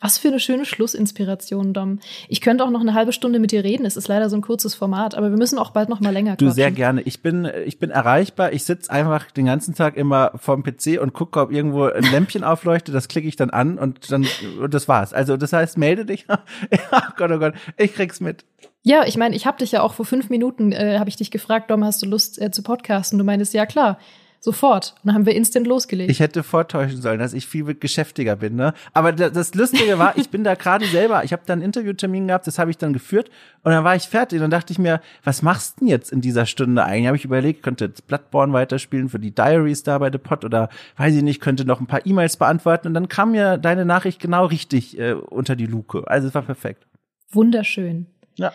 Was 0.00 0.16
für 0.16 0.28
eine 0.28 0.40
schöne 0.40 0.64
Schlussinspiration, 0.64 1.74
Dom. 1.74 1.98
Ich 2.28 2.40
könnte 2.40 2.64
auch 2.64 2.70
noch 2.70 2.80
eine 2.80 2.94
halbe 2.94 3.12
Stunde 3.12 3.38
mit 3.38 3.52
dir 3.52 3.64
reden. 3.64 3.84
Es 3.84 3.98
ist 3.98 4.08
leider 4.08 4.30
so 4.30 4.36
ein 4.36 4.40
kurzes 4.40 4.74
Format, 4.74 5.14
aber 5.14 5.30
wir 5.30 5.36
müssen 5.36 5.58
auch 5.58 5.72
bald 5.72 5.90
noch 5.90 6.00
mal 6.00 6.12
länger 6.12 6.32
quatschen. 6.32 6.48
Du 6.48 6.54
sehr 6.54 6.70
gerne. 6.70 7.02
Ich 7.02 7.20
bin 7.20 7.50
ich 7.66 7.78
bin 7.78 7.90
erreichbar. 7.90 8.52
Ich 8.52 8.64
sitze 8.64 8.90
einfach 8.90 9.30
den 9.30 9.44
ganzen 9.44 9.74
Tag 9.74 9.96
immer 9.96 10.32
vorm 10.36 10.62
PC 10.62 10.98
und 11.00 11.12
gucke, 11.12 11.38
ob 11.40 11.52
irgendwo 11.52 11.84
ein 11.84 12.10
Lämpchen 12.10 12.44
aufleuchtet. 12.44 12.94
Das 12.94 13.08
klicke 13.08 13.28
ich 13.28 13.36
dann 13.36 13.50
an 13.50 13.78
und 13.78 14.10
dann 14.10 14.26
und 14.60 14.72
das 14.72 14.88
war's. 14.88 15.12
Also 15.12 15.36
das 15.36 15.52
heißt, 15.52 15.76
melde 15.76 16.06
dich. 16.06 16.26
oh 16.30 16.98
Gott, 17.16 17.30
oh 17.30 17.38
Gott, 17.38 17.54
ich 17.76 17.94
krieg's 17.94 18.20
mit. 18.20 18.44
Ja, 18.82 19.04
ich 19.06 19.18
meine, 19.18 19.36
ich 19.36 19.46
habe 19.46 19.58
dich 19.58 19.72
ja 19.72 19.82
auch 19.82 19.92
vor 19.92 20.06
fünf 20.06 20.30
Minuten 20.30 20.72
äh, 20.72 20.98
habe 20.98 21.10
ich 21.10 21.16
dich 21.16 21.30
gefragt, 21.30 21.70
Dom, 21.70 21.84
hast 21.84 22.00
du 22.00 22.06
Lust 22.06 22.40
äh, 22.40 22.50
zu 22.50 22.62
podcasten? 22.62 23.18
Du 23.18 23.24
meinst 23.24 23.52
ja 23.52 23.66
klar. 23.66 23.98
Sofort. 24.42 24.94
Und 25.02 25.08
dann 25.08 25.14
haben 25.16 25.26
wir 25.26 25.34
instant 25.34 25.66
losgelegt. 25.66 26.10
Ich 26.10 26.20
hätte 26.20 26.42
vortäuschen 26.42 27.02
sollen, 27.02 27.18
dass 27.18 27.34
ich 27.34 27.46
viel 27.46 27.74
geschäftiger 27.74 28.36
bin. 28.36 28.56
Ne? 28.56 28.72
Aber 28.94 29.12
das 29.12 29.54
Lustige 29.54 29.98
war, 29.98 30.16
ich 30.16 30.30
bin 30.30 30.44
da 30.44 30.54
gerade 30.54 30.86
selber, 30.86 31.24
ich 31.24 31.34
habe 31.34 31.42
da 31.44 31.52
einen 31.52 31.60
Interviewtermin 31.60 32.26
gehabt, 32.26 32.46
das 32.46 32.58
habe 32.58 32.70
ich 32.70 32.78
dann 32.78 32.94
geführt 32.94 33.30
und 33.62 33.72
dann 33.72 33.84
war 33.84 33.96
ich 33.96 34.04
fertig. 34.04 34.38
Und 34.38 34.44
dann 34.44 34.50
dachte 34.50 34.72
ich 34.72 34.78
mir, 34.78 35.02
was 35.24 35.42
machst 35.42 35.76
du 35.76 35.80
denn 35.80 35.88
jetzt 35.88 36.10
in 36.10 36.22
dieser 36.22 36.46
Stunde 36.46 36.82
eigentlich? 36.82 37.08
Habe 37.08 37.18
ich 37.18 37.26
überlegt, 37.26 37.62
könnte 37.62 37.84
jetzt 37.84 38.06
Bloodborne 38.06 38.54
weiterspielen 38.54 39.10
für 39.10 39.18
die 39.18 39.34
Diaries 39.34 39.82
da 39.82 39.98
bei 39.98 40.10
The 40.10 40.16
Pot 40.16 40.42
oder 40.46 40.70
weiß 40.96 41.14
ich 41.14 41.22
nicht, 41.22 41.42
könnte 41.42 41.66
noch 41.66 41.80
ein 41.80 41.86
paar 41.86 42.06
E-Mails 42.06 42.38
beantworten. 42.38 42.88
Und 42.88 42.94
dann 42.94 43.08
kam 43.08 43.32
mir 43.32 43.58
deine 43.58 43.84
Nachricht 43.84 44.20
genau 44.20 44.46
richtig 44.46 44.98
äh, 44.98 45.12
unter 45.12 45.54
die 45.54 45.66
Luke. 45.66 46.04
Also 46.06 46.28
es 46.28 46.34
war 46.34 46.42
perfekt. 46.42 46.86
Wunderschön. 47.30 48.06
Ja. 48.36 48.54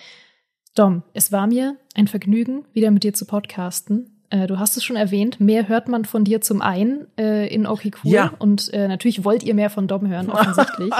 Dom, 0.73 1.03
es 1.13 1.31
war 1.31 1.45
mir 1.45 1.77
ein 1.93 2.07
Vergnügen, 2.07 2.65
wieder 2.73 2.89
mit 2.89 3.03
dir 3.03 3.13
zu 3.13 3.25
podcasten. 3.25 4.14
Äh, 4.35 4.47
du 4.47 4.59
hast 4.59 4.75
es 4.75 4.83
schon 4.83 4.95
erwähnt, 4.95 5.39
mehr 5.39 5.69
hört 5.69 5.87
man 5.87 6.03
von 6.03 6.25
dir 6.25 6.41
zum 6.41 6.61
einen 6.61 7.07
äh, 7.17 7.47
in 7.53 7.65
Okay 7.65 7.91
Cool. 8.03 8.11
Ja. 8.11 8.33
Und 8.37 8.73
äh, 8.73 8.87
natürlich 8.87 9.23
wollt 9.23 9.43
ihr 9.43 9.55
mehr 9.55 9.69
von 9.69 9.87
Dom 9.87 10.07
hören, 10.09 10.29
offensichtlich. 10.31 10.91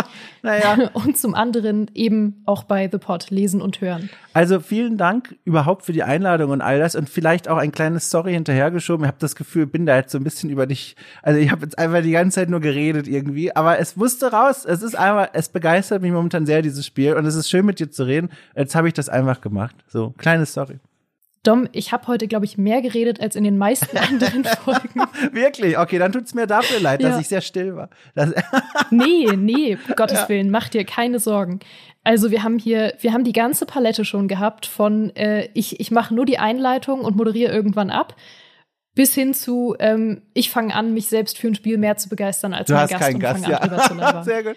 naja. 0.42 0.90
Und 0.94 1.18
zum 1.18 1.36
anderen 1.36 1.92
eben 1.94 2.42
auch 2.46 2.64
bei 2.64 2.88
The 2.90 2.98
Pod 2.98 3.30
lesen 3.30 3.62
und 3.62 3.82
hören. 3.82 4.10
Also 4.34 4.60
vielen 4.60 4.98
Dank 4.98 5.36
überhaupt 5.44 5.86
für 5.86 5.94
die 5.94 6.04
Einladung 6.04 6.52
und 6.52 6.62
all 6.62 6.80
das 6.80 6.96
und 6.96 7.10
vielleicht 7.10 7.48
auch 7.48 7.58
ein 7.58 7.72
kleines 7.72 8.08
Story 8.08 8.34
hinterhergeschoben. 8.34 9.06
Ich 9.06 9.08
habe 9.08 9.18
das 9.20 9.36
Gefühl, 9.36 9.66
bin 9.66 9.86
da 9.86 9.96
jetzt 9.96 10.12
so 10.12 10.18
ein 10.18 10.24
bisschen 10.24 10.50
über 10.50 10.68
dich. 10.68 10.96
Also 11.22 11.40
ich 11.40 11.52
habe 11.52 11.64
jetzt 11.64 11.78
einfach 11.78 12.02
die 12.02 12.12
ganze 12.12 12.36
Zeit 12.36 12.50
nur 12.50 12.60
geredet 12.60 13.08
irgendwie, 13.08 13.56
aber 13.56 13.80
es 13.80 13.96
musste 13.96 14.32
raus. 14.32 14.66
Es 14.66 14.82
ist 14.82 14.96
einfach, 14.96 15.30
es 15.34 15.50
begeistert 15.50 16.02
mich 16.02 16.12
momentan 16.12 16.46
sehr 16.46 16.62
dieses 16.62 16.86
Spiel 16.86 17.14
und 17.14 17.26
es 17.26 17.36
ist 17.36 17.50
schön 17.50 17.66
mit 17.66 17.80
dir 17.80 17.90
zu 17.90 18.04
reden. 18.04 18.30
Jetzt 18.56 18.76
habe 18.76 18.88
ich 18.88 18.94
das 18.94 19.10
einfach 19.10 19.42
gemacht. 19.42 19.76
So 19.88 20.14
kleine 20.18 20.46
Story. 20.46 20.80
Dom, 21.48 21.68
ich 21.72 21.92
habe 21.92 22.08
heute, 22.08 22.28
glaube 22.28 22.46
ich, 22.46 22.58
mehr 22.58 22.82
geredet 22.82 23.22
als 23.22 23.36
in 23.36 23.44
den 23.44 23.58
meisten 23.58 23.98
anderen 23.98 24.44
Folgen. 24.44 25.02
Wirklich? 25.32 25.78
Okay, 25.78 26.00
dann 26.00 26.12
tut's 26.12 26.34
mir 26.34 26.48
dafür 26.48 26.80
leid, 26.80 27.02
ja. 27.02 27.10
dass 27.10 27.22
ich 27.22 27.28
sehr 27.28 27.42
still 27.42 27.76
war. 27.76 27.90
nee, 28.90 29.28
nee, 29.36 29.78
Gottes 29.96 30.22
ja. 30.22 30.30
Willen, 30.30 30.50
mach 30.50 30.70
dir 30.70 30.86
keine 30.86 31.20
Sorgen. 31.20 31.60
Also 32.04 32.30
wir 32.30 32.44
haben 32.44 32.60
hier, 32.60 32.94
wir 33.00 33.14
haben 33.14 33.24
die 33.24 33.34
ganze 33.34 33.66
Palette 33.66 34.06
schon 34.06 34.28
gehabt 34.28 34.68
von 34.68 35.16
äh, 35.16 35.50
ich, 35.54 35.80
ich 35.80 35.90
mache 35.90 36.14
nur 36.14 36.26
die 36.26 36.38
Einleitung 36.38 37.02
und 37.02 37.16
moderiere 37.16 37.52
irgendwann 37.52 37.90
ab, 37.90 38.16
bis 38.94 39.16
hin 39.16 39.34
zu 39.34 39.76
ähm, 39.80 40.22
ich 40.34 40.52
fange 40.52 40.74
an, 40.76 40.94
mich 40.94 41.08
selbst 41.08 41.38
für 41.38 41.48
ein 41.48 41.56
Spiel 41.56 41.78
mehr 41.78 41.98
zu 41.98 42.08
begeistern 42.10 42.54
als 42.54 42.68
du 42.68 42.74
mein 42.74 42.84
hast 42.84 42.92
Gast 42.92 43.04
keinen 43.04 43.16
und 43.16 43.22
Gast, 43.22 43.48
ja. 43.48 43.58
an, 43.58 44.24
Sehr 44.24 44.44
gut. 44.44 44.56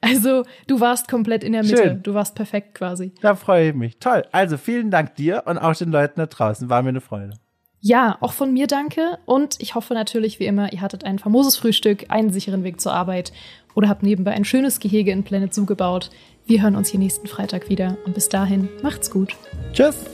Also, 0.00 0.44
du 0.66 0.80
warst 0.80 1.08
komplett 1.08 1.44
in 1.44 1.52
der 1.52 1.62
Mitte. 1.62 1.76
Schön. 1.76 2.02
Du 2.02 2.14
warst 2.14 2.34
perfekt 2.34 2.74
quasi. 2.74 3.12
Da 3.20 3.34
freue 3.34 3.68
ich 3.68 3.74
mich. 3.74 3.98
Toll. 3.98 4.24
Also, 4.32 4.56
vielen 4.56 4.90
Dank 4.90 5.14
dir 5.16 5.42
und 5.46 5.58
auch 5.58 5.74
den 5.74 5.92
Leuten 5.92 6.20
da 6.20 6.26
draußen. 6.26 6.70
War 6.70 6.82
mir 6.82 6.88
eine 6.90 7.00
Freude. 7.00 7.34
Ja, 7.80 8.18
auch 8.20 8.32
von 8.32 8.52
mir 8.52 8.66
danke. 8.66 9.18
Und 9.24 9.56
ich 9.60 9.74
hoffe 9.74 9.94
natürlich, 9.94 10.38
wie 10.38 10.46
immer, 10.46 10.72
ihr 10.72 10.80
hattet 10.80 11.04
ein 11.04 11.18
famoses 11.18 11.56
Frühstück, 11.56 12.06
einen 12.08 12.30
sicheren 12.30 12.62
Weg 12.62 12.80
zur 12.80 12.92
Arbeit 12.92 13.32
oder 13.74 13.88
habt 13.88 14.02
nebenbei 14.02 14.32
ein 14.32 14.44
schönes 14.44 14.80
Gehege 14.80 15.10
in 15.10 15.24
Planet 15.24 15.54
zugebaut. 15.54 16.10
Wir 16.46 16.62
hören 16.62 16.76
uns 16.76 16.88
hier 16.88 17.00
nächsten 17.00 17.26
Freitag 17.26 17.68
wieder. 17.68 17.96
Und 18.04 18.14
bis 18.14 18.28
dahin, 18.28 18.68
macht's 18.82 19.10
gut. 19.10 19.36
Tschüss. 19.72 20.04